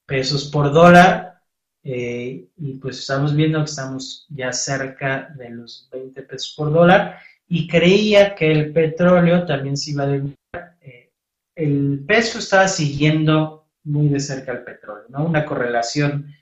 [0.06, 1.40] pesos por dólar.
[1.82, 7.18] Eh, y pues estamos viendo que estamos ya cerca de los 20 pesos por dólar
[7.52, 10.76] y creía que el petróleo también se iba a debilitar.
[10.80, 11.10] Eh,
[11.56, 15.24] el peso estaba siguiendo muy de cerca al petróleo, ¿no?
[15.26, 16.32] Una correlación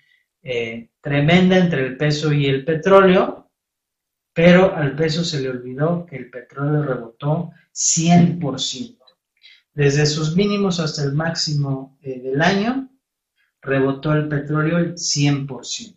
[0.43, 3.51] eh, tremenda entre el peso y el petróleo,
[4.35, 8.99] pero al peso se le olvidó que el petróleo rebotó 100%.
[9.73, 12.91] Desde sus mínimos hasta el máximo eh, del año,
[13.63, 15.97] rebotó el petróleo el 100%.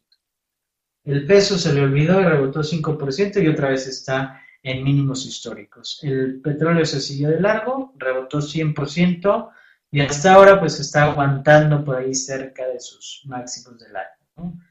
[1.04, 6.00] El peso se le olvidó y rebotó 5% y otra vez está en mínimos históricos.
[6.04, 9.52] El petróleo se siguió de largo, rebotó 100%
[9.92, 14.62] y hasta ahora pues está aguantando por ahí cerca de sus máximos del año.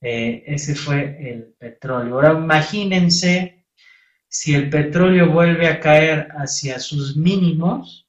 [0.00, 2.14] Eh, ese fue el petróleo.
[2.14, 3.66] Ahora imagínense
[4.28, 8.08] si el petróleo vuelve a caer hacia sus mínimos,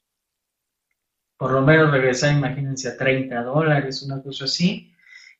[1.35, 4.93] por lo menos regresar, imagínense, a 30 dólares, una cosa así,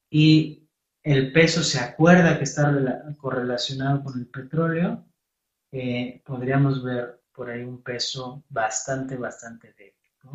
[0.09, 0.67] y
[1.03, 2.73] el peso se acuerda que está
[3.17, 5.05] correlacionado con el petróleo,
[5.71, 9.93] eh, podríamos ver por ahí un peso bastante, bastante débil.
[10.23, 10.31] ¿no?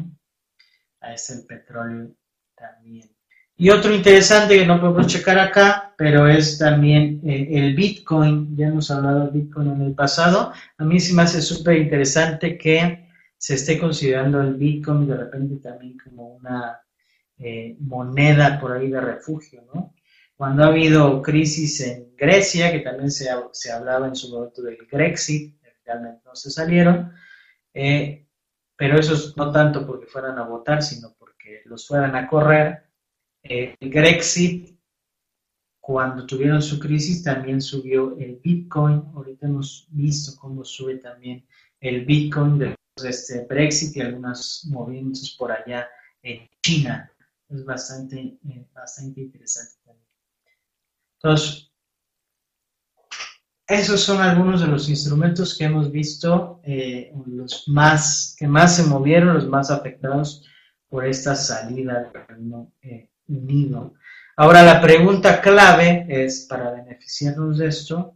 [1.01, 2.11] Ahí está el petróleo
[2.55, 3.11] también.
[3.59, 8.55] Y otro interesante que no podemos checar acá, pero es también eh, el Bitcoin.
[8.55, 10.53] Ya hemos hablado del Bitcoin en el pasado.
[10.77, 13.07] A mí sí me hace súper interesante que
[13.39, 16.81] se esté considerando el Bitcoin de repente también como una
[17.39, 19.95] eh, moneda por ahí de refugio, ¿no?
[20.37, 24.79] Cuando ha habido crisis en Grecia, que también se, se hablaba en su momento del
[24.91, 27.13] Grexit, realmente no se salieron,
[27.73, 28.27] eh,
[28.77, 32.85] pero eso no tanto porque fueran a votar, sino porque los fueran a correr.
[33.43, 34.79] Eh, el Grexit,
[35.81, 39.05] cuando tuvieron su crisis, también subió el Bitcoin.
[39.15, 41.47] Ahorita hemos visto cómo sube también
[41.81, 45.89] el Bitcoin después de este Brexit y algunos movimientos por allá
[46.23, 47.11] en China.
[47.49, 49.86] Es bastante, eh, bastante interesante.
[51.27, 51.73] Entonces,
[53.67, 58.85] esos son algunos de los instrumentos que hemos visto, eh, los más que más se
[58.85, 60.45] movieron, los más afectados
[60.89, 63.95] por esta salida del Reino eh, Unido.
[64.37, 68.15] Ahora la pregunta clave es, para beneficiarnos de esto,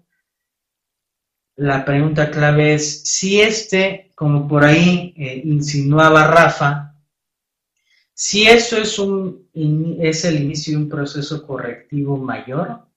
[1.56, 6.94] la pregunta clave es si este, como por ahí eh, insinuaba Rafa,
[8.14, 9.48] si eso es, un,
[9.98, 12.89] es el inicio de un proceso correctivo mayor,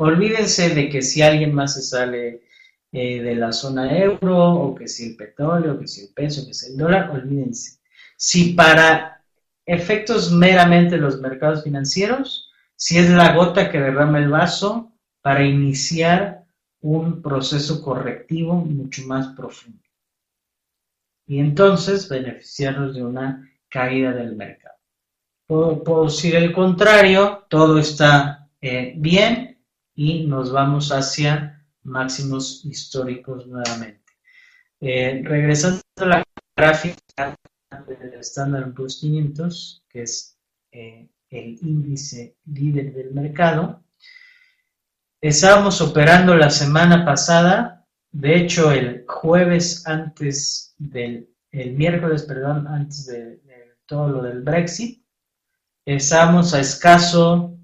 [0.00, 2.42] olvídense de que si alguien más se sale
[2.90, 6.54] eh, de la zona euro, o que si el petróleo, que si el peso, que
[6.54, 7.78] si el dólar, olvídense.
[8.16, 9.22] Si para
[9.66, 14.90] efectos meramente los mercados financieros, si es la gota que derrama el vaso
[15.20, 16.44] para iniciar
[16.80, 19.82] un proceso correctivo mucho más profundo.
[21.26, 24.76] Y entonces beneficiarnos de una caída del mercado.
[25.46, 29.49] Por, si del contrario, todo está eh, bien
[29.94, 34.00] y nos vamos hacia máximos históricos nuevamente.
[34.80, 36.24] Eh, regresando a la
[36.56, 37.36] gráfica
[37.86, 40.38] del Standard Poor's 500, que es
[40.72, 43.84] eh, el índice líder del mercado,
[45.20, 53.06] estábamos operando la semana pasada, de hecho el jueves antes del, el miércoles, perdón, antes
[53.06, 53.40] de,
[53.86, 55.04] todo lo del Brexit,
[55.84, 57.58] estábamos a escaso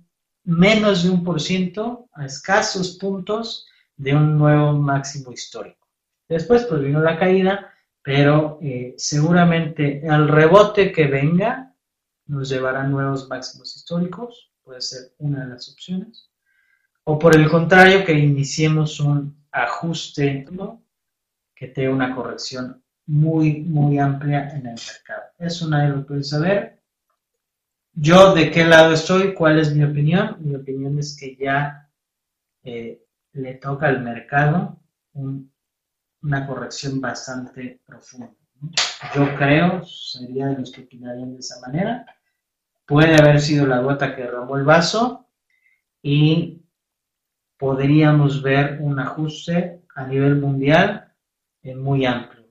[0.47, 3.67] menos de un por ciento, a escasos puntos
[3.97, 5.87] de un nuevo máximo histórico.
[6.29, 7.73] Después pues vino la caída,
[8.03, 11.75] pero eh, seguramente el rebote que venga
[12.27, 16.31] nos llevará a nuevos máximos históricos, puede ser una de las opciones.
[17.05, 20.45] O por el contrario, que iniciemos un ajuste
[21.55, 25.23] que tenga una corrección muy, muy amplia en el mercado.
[25.39, 26.76] Eso nadie lo puede saber.
[27.99, 30.37] Yo de qué lado estoy, cuál es mi opinión.
[30.41, 31.89] Mi opinión es que ya
[32.63, 34.79] eh, le toca al mercado
[35.15, 38.31] una corrección bastante profunda.
[39.15, 42.05] Yo creo, sería de los que opinarían de esa manera,
[42.85, 45.29] puede haber sido la gota que derramó el vaso
[46.03, 46.63] y
[47.57, 51.15] podríamos ver un ajuste a nivel mundial
[51.63, 52.45] eh, muy amplio.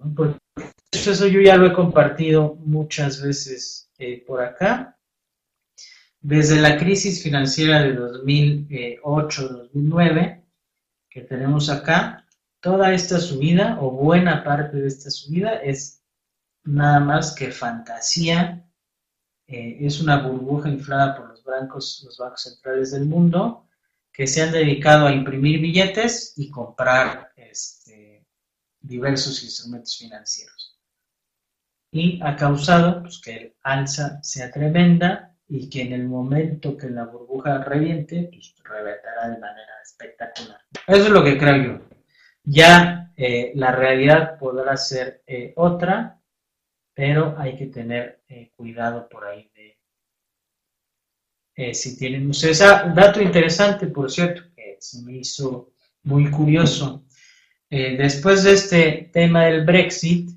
[0.91, 4.94] eso yo ya lo he compartido muchas veces eh, por acá.
[6.27, 10.43] Desde la crisis financiera de 2008-2009,
[11.07, 12.25] que tenemos acá,
[12.59, 16.01] toda esta subida o buena parte de esta subida es
[16.63, 18.67] nada más que fantasía,
[19.45, 23.69] eh, es una burbuja inflada por los bancos, los bancos centrales del mundo
[24.11, 28.25] que se han dedicado a imprimir billetes y comprar este,
[28.79, 30.75] diversos instrumentos financieros.
[31.91, 36.89] Y ha causado pues, que el alza sea tremenda y que en el momento que
[36.89, 40.59] la burbuja reviente, pues reventará de manera espectacular.
[40.87, 41.81] Eso es lo que creo yo.
[42.43, 46.19] Ya eh, la realidad podrá ser eh, otra,
[46.93, 49.73] pero hay que tener eh, cuidado por ahí de
[51.73, 52.61] si tienen ustedes.
[52.61, 55.71] Ah, un dato interesante, por cierto, que se me hizo
[56.03, 57.05] muy curioso.
[57.69, 60.34] después de este tema del Brexit,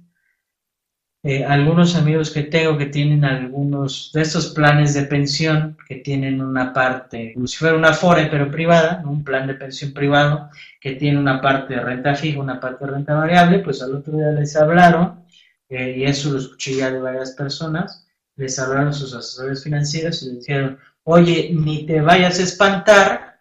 [1.24, 6.40] eh, algunos amigos que tengo que tienen algunos de estos planes de pensión que tienen
[6.40, 10.48] una parte, como si fuera una FORE pero privada, un plan de pensión privado
[10.80, 14.16] que tiene una parte de renta fija, una parte de renta variable, pues al otro
[14.16, 15.24] día les hablaron,
[15.68, 18.06] eh, y eso lo escuché ya de varias personas,
[18.36, 23.40] les hablaron sus asesores financieros y les dijeron, oye, ni te vayas a espantar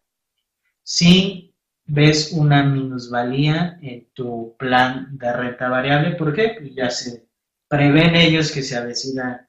[0.81, 1.53] si
[1.85, 6.55] ves una minusvalía en tu plan de renta variable, ¿por qué?
[6.59, 7.26] Pues ya se
[7.67, 9.47] prevén ellos que se avecinan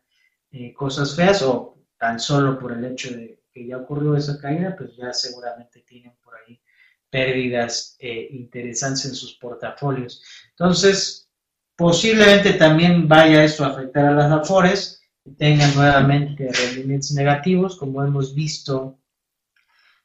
[0.50, 4.74] eh, cosas feas o tan solo por el hecho de que ya ocurrió esa caída,
[4.76, 6.60] pues ya seguramente tienen por ahí
[7.10, 10.22] pérdidas eh, interesantes en sus portafolios.
[10.50, 11.28] Entonces,
[11.76, 18.04] posiblemente también vaya esto a afectar a las afores, que tengan nuevamente rendimientos negativos, como
[18.04, 18.98] hemos visto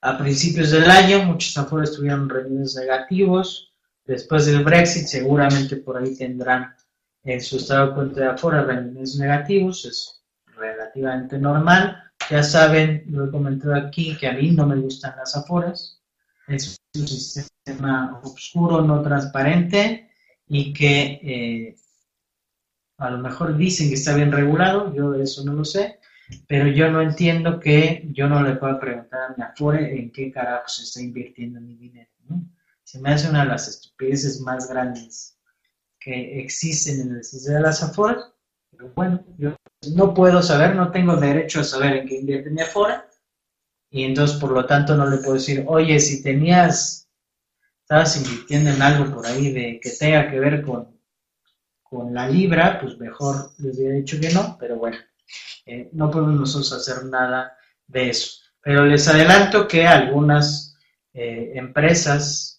[0.01, 3.73] a principios del año, muchos afores tuvieron rendimientos negativos,
[4.05, 6.75] después del Brexit seguramente por ahí tendrán
[7.23, 10.23] en su estado de cuenta de afuera rendimientos negativos, es
[10.55, 11.97] relativamente normal.
[12.29, 16.01] Ya saben, lo he comentado aquí, que a mí no me gustan las aforas.
[16.47, 20.09] Es un sistema oscuro, no transparente
[20.47, 21.75] y que eh,
[22.97, 25.99] a lo mejor dicen que está bien regulado, yo eso no lo sé,
[26.47, 30.31] pero yo no entiendo que yo no le pueda preguntar a mi afore en qué
[30.31, 32.09] carajo se está invirtiendo mi dinero.
[32.83, 35.32] Se me hace una de las estupideces más grandes
[36.03, 38.23] que existen en el sistema de las Afores,
[38.71, 39.55] pero bueno, yo
[39.95, 43.07] no puedo saber, no tengo derecho a saber en qué invierte mi Afora,
[43.89, 47.07] y entonces por lo tanto no le puedo decir, oye, si tenías,
[47.81, 50.99] estabas invirtiendo en algo por ahí de que tenga que ver con,
[51.83, 54.97] con la libra, pues mejor les hubiera dicho que no, pero bueno,
[55.65, 57.55] eh, no podemos nosotros hacer nada
[57.87, 58.41] de eso.
[58.61, 60.77] Pero les adelanto que algunas
[61.13, 62.52] eh, empresas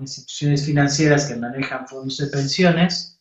[0.00, 3.20] instituciones financieras que manejan fondos de pensiones,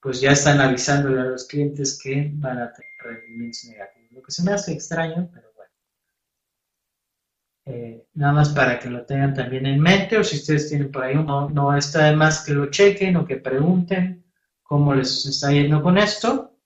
[0.00, 4.12] pues ya están avisándole a los clientes que van a tener rendimientos negativos.
[4.12, 5.72] Lo que se me hace extraño, pero bueno.
[7.66, 11.04] Eh, nada más para que lo tengan también en mente, o si ustedes tienen por
[11.04, 14.24] ahí uno, no está de más que lo chequen o que pregunten
[14.62, 16.58] cómo les está yendo con esto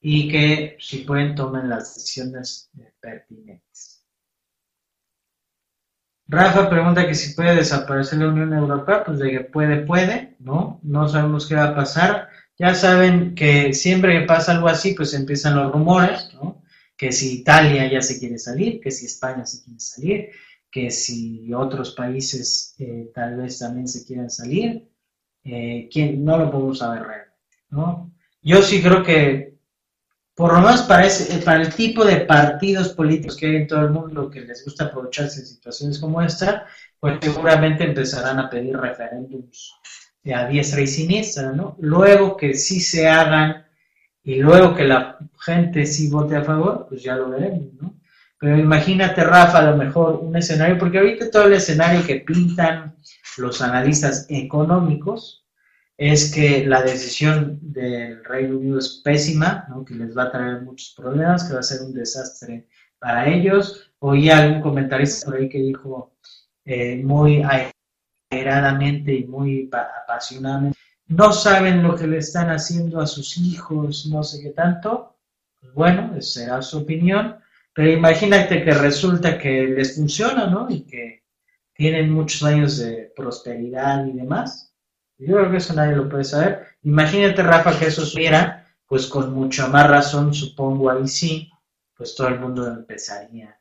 [0.00, 2.70] y que si pueden tomen las decisiones
[3.00, 3.97] pertinentes.
[6.28, 10.78] Rafa pregunta que si puede desaparecer la Unión Europea, pues de que puede, puede, ¿no?
[10.82, 12.28] No sabemos qué va a pasar.
[12.58, 16.62] Ya saben que siempre que pasa algo así, pues empiezan los rumores, ¿no?
[16.96, 20.30] Que si Italia ya se quiere salir, que si España se quiere salir,
[20.70, 24.86] que si otros países eh, tal vez también se quieran salir,
[25.44, 28.12] eh, no lo podemos saber realmente, ¿no?
[28.42, 29.47] Yo sí creo que
[30.38, 31.08] por lo menos para,
[31.44, 34.84] para el tipo de partidos políticos que hay en todo el mundo que les gusta
[34.84, 36.64] aprovecharse en situaciones como esta,
[37.00, 39.74] pues seguramente empezarán a pedir referéndums
[40.32, 41.76] a diestra y siniestra, ¿no?
[41.80, 43.66] Luego que sí se hagan
[44.22, 47.96] y luego que la gente sí vote a favor, pues ya lo veremos, ¿no?
[48.38, 52.94] Pero imagínate, Rafa, a lo mejor un escenario, porque ahorita todo el escenario que pintan
[53.38, 55.47] los analistas económicos,
[55.98, 60.94] es que la decisión del Reino Unido es pésima, que les va a traer muchos
[60.96, 62.68] problemas, que va a ser un desastre
[63.00, 63.90] para ellos.
[63.98, 66.12] Oí algún comentarista por ahí que dijo
[66.64, 67.42] eh, muy
[68.30, 70.78] airadamente y muy apasionadamente,
[71.08, 75.16] no saben lo que le están haciendo a sus hijos, no sé qué tanto.
[75.60, 77.38] Pues bueno, será su opinión,
[77.74, 80.70] pero imagínate que resulta que les funciona, ¿no?
[80.70, 81.24] Y que
[81.72, 84.67] tienen muchos años de prosperidad y demás
[85.18, 86.66] yo creo que eso nadie lo puede saber.
[86.82, 91.50] Imagínate, Rafa, que eso supiera, pues con mucha más razón, supongo ahí sí,
[91.94, 93.58] pues todo el mundo empezaría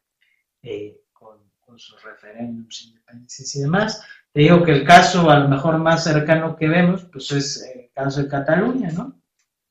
[0.62, 1.40] eh, con,
[1.80, 4.04] sus referéndums, independencias y demás.
[4.32, 7.92] Te digo que el caso a lo mejor más cercano que vemos, pues es el
[7.92, 9.20] caso de Cataluña, ¿no?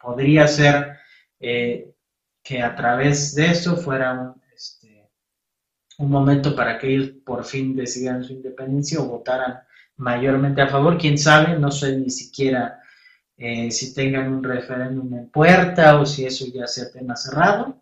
[0.00, 0.98] Podría ser
[1.40, 1.94] eh,
[2.42, 5.08] que a través de eso fuera un, este,
[5.98, 9.65] un momento para que ellos por fin decidieran su independencia o votaran
[9.96, 10.98] mayormente a favor.
[10.98, 12.80] Quién sabe, no sé ni siquiera
[13.36, 17.76] eh, si tengan un referéndum en puerta o si eso ya sea tema cerrado,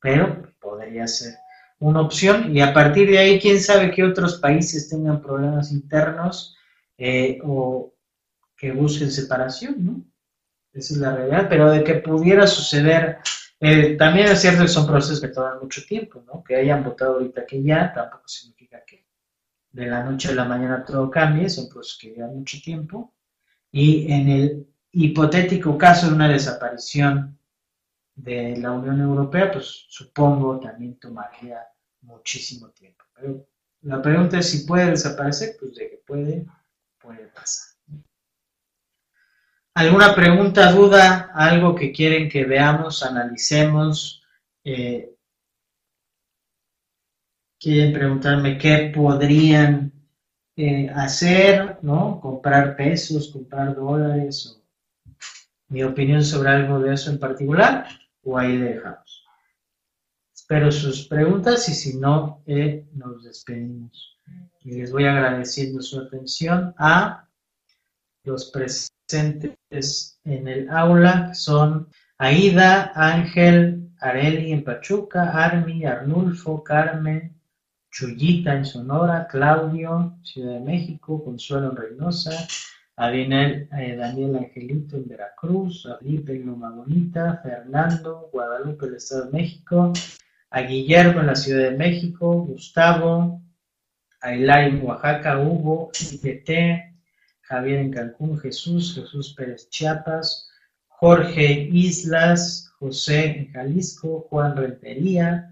[0.00, 1.34] pero podría ser
[1.78, 2.54] una opción.
[2.54, 6.56] Y a partir de ahí, quién sabe qué otros países tengan problemas internos
[6.98, 7.92] eh, o
[8.56, 10.04] que busquen separación, ¿no?
[10.72, 13.18] Esa es la realidad, pero de que pudiera suceder,
[13.60, 16.42] eh, también es cierto que son procesos que toman mucho tiempo, ¿no?
[16.42, 19.01] Que hayan votado ahorita que ya, tampoco significa que
[19.72, 23.14] de la noche a la mañana todo cambie, son procesos que llevan mucho tiempo,
[23.70, 27.38] y en el hipotético caso de una desaparición
[28.14, 31.66] de la Unión Europea, pues supongo también tomaría
[32.02, 33.04] muchísimo tiempo.
[33.14, 33.46] Pero
[33.82, 36.46] la pregunta es si puede desaparecer, pues de que puede,
[36.98, 37.72] puede pasar.
[39.74, 44.22] ¿Alguna pregunta, duda, algo que quieren que veamos, analicemos?
[44.64, 45.16] Eh,
[47.62, 49.92] quieren preguntarme qué podrían
[50.56, 52.20] eh, hacer, ¿no?
[52.20, 54.60] Comprar pesos, comprar dólares,
[55.68, 57.86] mi opinión sobre algo de eso en particular,
[58.24, 59.24] o ahí dejamos.
[60.34, 64.18] Espero sus preguntas y si no, eh, nos despedimos.
[64.60, 67.28] Y les voy agradeciendo su atención a
[68.24, 71.88] los presentes en el aula, que son
[72.18, 77.32] Aida, Ángel, Areli en Pachuca, Armi, Arnulfo, Carmen,
[77.92, 82.48] Chuyita en Sonora, Claudio, Ciudad de México, Consuelo en Reynosa,
[82.96, 86.74] eh, Daniel Angelito en Veracruz, Felipe en Loma
[87.42, 89.92] Fernando, Guadalupe, el Estado de México,
[90.48, 93.42] a Guillermo en la Ciudad de México, Gustavo,
[94.22, 96.50] a Elay en Oaxaca, Hugo, IPT,
[97.42, 100.48] Javier en Cancún, Jesús, Jesús Pérez Chiapas,
[100.88, 105.51] Jorge Islas, José en Jalisco, Juan Rentería,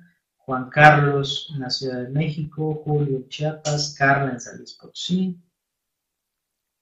[0.50, 5.40] Juan Carlos en la Ciudad de México, Julio en Chiapas, Carla en San Luis Potosí,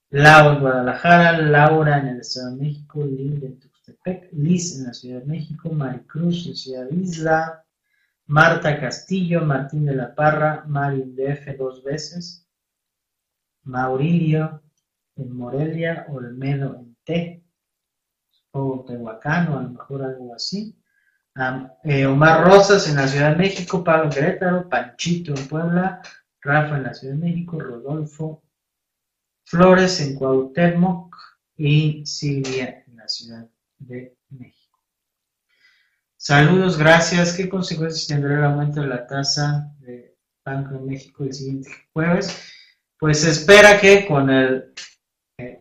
[0.09, 5.19] en Guadalajara, Laura en el Estado de México, Linda en Tuxtepec, Liz en la Ciudad
[5.19, 7.63] de México, Maricruz en Ciudad de Isla,
[8.25, 12.49] Marta Castillo, Martín de la Parra, Mario en DF dos veces,
[13.65, 14.63] Maurilio
[15.15, 17.43] en Morelia, Olmedo en T,
[18.49, 20.75] o Tehuacán o a lo mejor algo así,
[21.83, 26.01] eh, Omar Rosas en la Ciudad de México, Pablo en Querétaro, Panchito en Puebla,
[26.41, 28.43] Rafa en la Ciudad de México, Rodolfo
[29.49, 31.15] Flores en Cuauhtémoc
[31.57, 33.49] y Silvia en la Ciudad
[33.79, 34.79] de México.
[36.17, 37.33] Saludos, gracias.
[37.33, 40.15] ¿Qué consecuencias tendrá el aumento de la tasa de
[40.45, 42.53] Banco de México el siguiente jueves?
[42.99, 44.71] Pues se espera que con el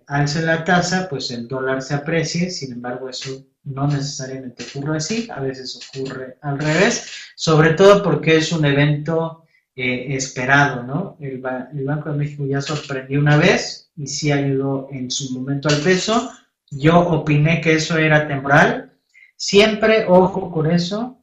[0.06, 5.28] alce la tasa, pues el dólar se aprecie, sin embargo eso no necesariamente ocurre así,
[5.30, 9.44] a veces ocurre al revés, sobre todo porque es un evento
[9.80, 11.16] eh, esperado, ¿no?
[11.20, 15.80] El, Banco de México ya sorprendió una vez y sí ayudó en su momento al
[15.80, 16.32] peso.
[16.70, 18.92] Yo opiné que eso era temporal.
[19.36, 21.22] Siempre, ojo con eso,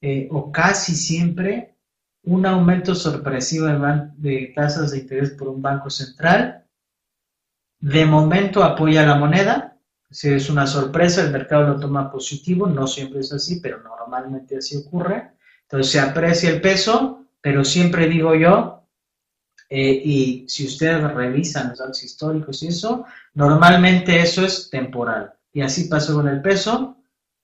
[0.00, 1.74] eh, o casi siempre,
[2.22, 6.64] un aumento sorpresivo de tasas de interés por un banco central.
[7.80, 9.76] De momento apoya la moneda,
[10.10, 14.56] si es una sorpresa, el mercado lo toma positivo, no siempre es así, pero normalmente
[14.56, 15.32] así ocurre.
[15.62, 18.76] Entonces se aprecia el peso, pero siempre digo yo,
[19.68, 23.04] eh, y si ustedes revisan los datos históricos y eso,
[23.34, 25.32] normalmente eso es temporal.
[25.52, 26.98] Y así pasó con el peso,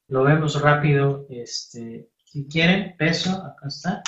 [0.08, 4.02] lo vemos rápido, este, si quieren, peso, acá está.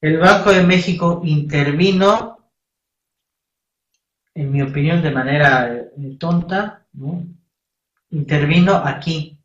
[0.00, 2.35] El Banco de México intervino,
[4.36, 6.86] en mi opinión, de manera eh, tonta,
[8.10, 9.38] intervino aquí.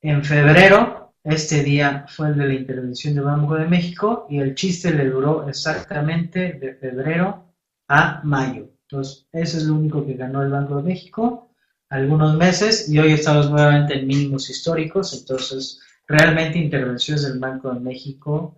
[0.00, 4.54] En febrero este día fue el de la intervención del Banco de México y el
[4.54, 7.52] chiste le duró exactamente de febrero
[7.88, 8.70] a mayo.
[8.82, 11.50] Entonces, eso es lo único que ganó el Banco de México,
[11.88, 17.80] algunos meses, y hoy estamos nuevamente en mínimos históricos, entonces realmente intervenciones del Banco de
[17.80, 18.56] México,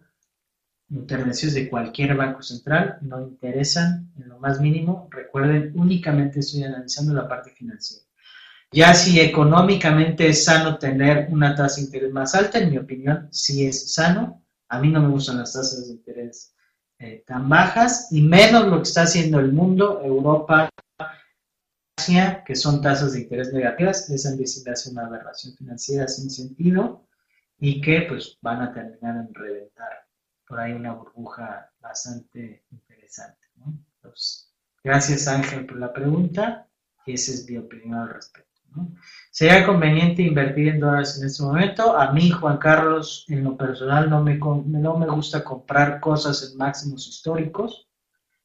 [0.91, 5.09] intervenciones de cualquier banco central, no interesan en lo más mínimo.
[5.11, 8.05] Recuerden, únicamente estoy analizando la parte financiera.
[8.71, 13.29] Ya si económicamente es sano tener una tasa de interés más alta, en mi opinión,
[13.31, 14.45] sí es sano.
[14.69, 16.55] A mí no me gustan las tasas de interés
[16.99, 20.69] eh, tan bajas y menos lo que está haciendo el mundo, Europa,
[21.97, 24.11] Asia, que son tasas de interés negativas.
[24.11, 27.07] Esa me hace una aberración financiera sin sentido
[27.59, 29.98] y que pues van a terminar en reventar
[30.49, 33.47] por ahí una burbuja bastante interesante.
[34.83, 36.67] gracias Ángel por la pregunta
[37.05, 38.49] y esa es mi opinión al respecto.
[39.31, 41.97] ¿Sería conveniente invertir en dólares en este momento?
[41.97, 46.59] A mí, Juan Carlos, en lo personal no me, no me gusta comprar cosas en
[46.59, 47.89] máximos históricos.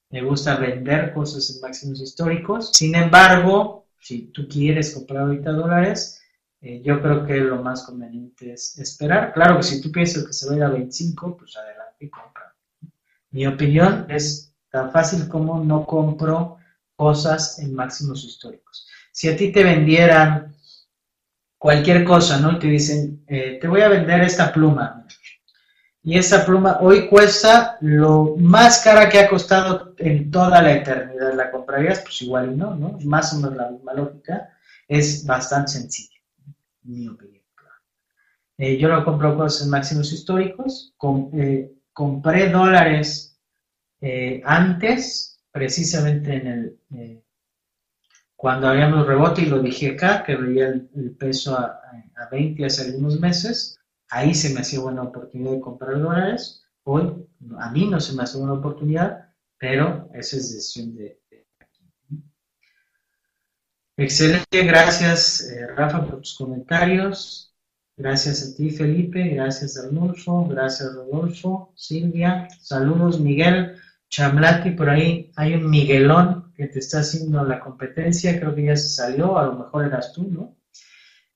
[0.09, 2.71] Me gusta vender cosas en máximos históricos.
[2.73, 6.21] Sin embargo, si tú quieres comprar ahorita dólares,
[6.61, 9.33] eh, yo creo que lo más conveniente es esperar.
[9.33, 12.09] Claro que si tú piensas que se va a ir a 25, pues adelante y
[12.09, 12.55] compra.
[13.31, 16.57] Mi opinión es tan fácil como no compro
[16.95, 20.53] cosas en máximos históricos si a ti te vendieran
[21.57, 22.53] cualquier cosa, ¿no?
[22.53, 25.07] Y te dicen, eh, te voy a vender esta pluma.
[26.01, 31.33] Y esa pluma hoy cuesta lo más cara que ha costado en toda la eternidad.
[31.35, 31.99] ¿La comprarías?
[31.99, 32.97] Pues igual no, ¿no?
[33.03, 34.49] Más o menos la misma lógica.
[34.87, 36.19] Es bastante sencillo,
[36.83, 37.43] en mi opinión.
[38.57, 40.93] Eh, yo lo compro cosas en máximos históricos.
[41.33, 43.39] Eh, compré dólares
[44.43, 47.23] antes, precisamente en el
[48.43, 51.79] cuando habíamos rebote, y lo dije acá, que veía el, peso a,
[52.29, 53.79] 20 hace algunos meses,
[54.09, 56.61] ahí se me hacía buena oportunidad de comprar dólares.
[56.83, 57.25] Hoy
[57.57, 61.21] a mí no se me hace buena oportunidad, pero esa es decisión de,
[63.95, 67.52] Excelente, gracias eh, Rafa por tus comentarios.
[67.95, 73.75] Gracias a ti Felipe, gracias Arnulfo, gracias Rodolfo, Silvia, saludos Miguel
[74.09, 78.75] Chamlati, por ahí hay un Miguelón que te está haciendo la competencia, creo que ya
[78.75, 80.55] se salió, a lo mejor eras tú, ¿no?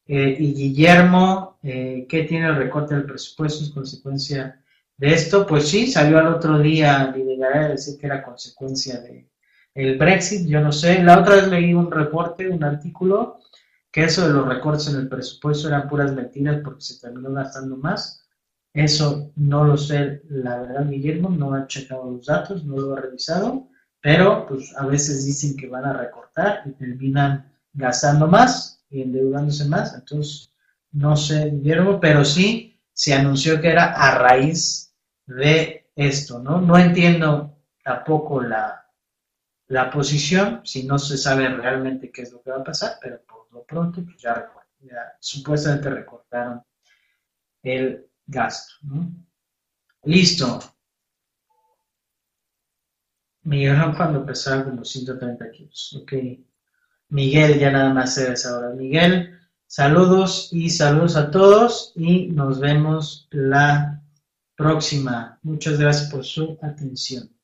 [0.08, 4.60] Eh, y Guillermo, eh, ¿qué tiene el recorte del presupuesto en consecuencia
[4.98, 5.46] de esto?
[5.46, 9.28] Pues sí, salió al otro día llegaré a decir que era consecuencia de
[9.96, 11.04] Brexit, yo no sé.
[11.04, 13.40] La otra vez leí un reporte, un artículo,
[13.98, 17.78] que eso de los recortes en el presupuesto eran puras mentiras porque se terminó gastando
[17.78, 18.24] más.
[18.72, 23.02] Eso no lo sé, la verdad, Guillermo, no ha checado los datos, no lo ha
[23.02, 23.68] revisado
[24.02, 29.66] pero pues a veces dicen que van a recortar y terminan gastando más y endeudándose
[29.66, 30.54] más, entonces
[30.92, 34.94] no sé, Guillermo, pero sí se anunció que era a raíz
[35.26, 36.62] de esto, ¿no?
[36.62, 38.86] No entiendo tampoco la,
[39.68, 43.20] la posición, si no se sabe realmente qué es lo que va a pasar, pero
[43.52, 46.62] lo pronto pues ya, ya supuestamente recortaron
[47.64, 49.12] el gasto, ¿no?
[50.04, 50.60] Listo,
[53.48, 55.98] Miguel cuando pesaba como 130 kilos.
[56.02, 56.14] Ok.
[57.10, 58.72] Miguel ya nada más se ves ahora.
[58.72, 64.04] Miguel, saludos y saludos a todos y nos vemos la
[64.58, 65.40] próxima.
[65.44, 67.37] Muchas gracias por su atención.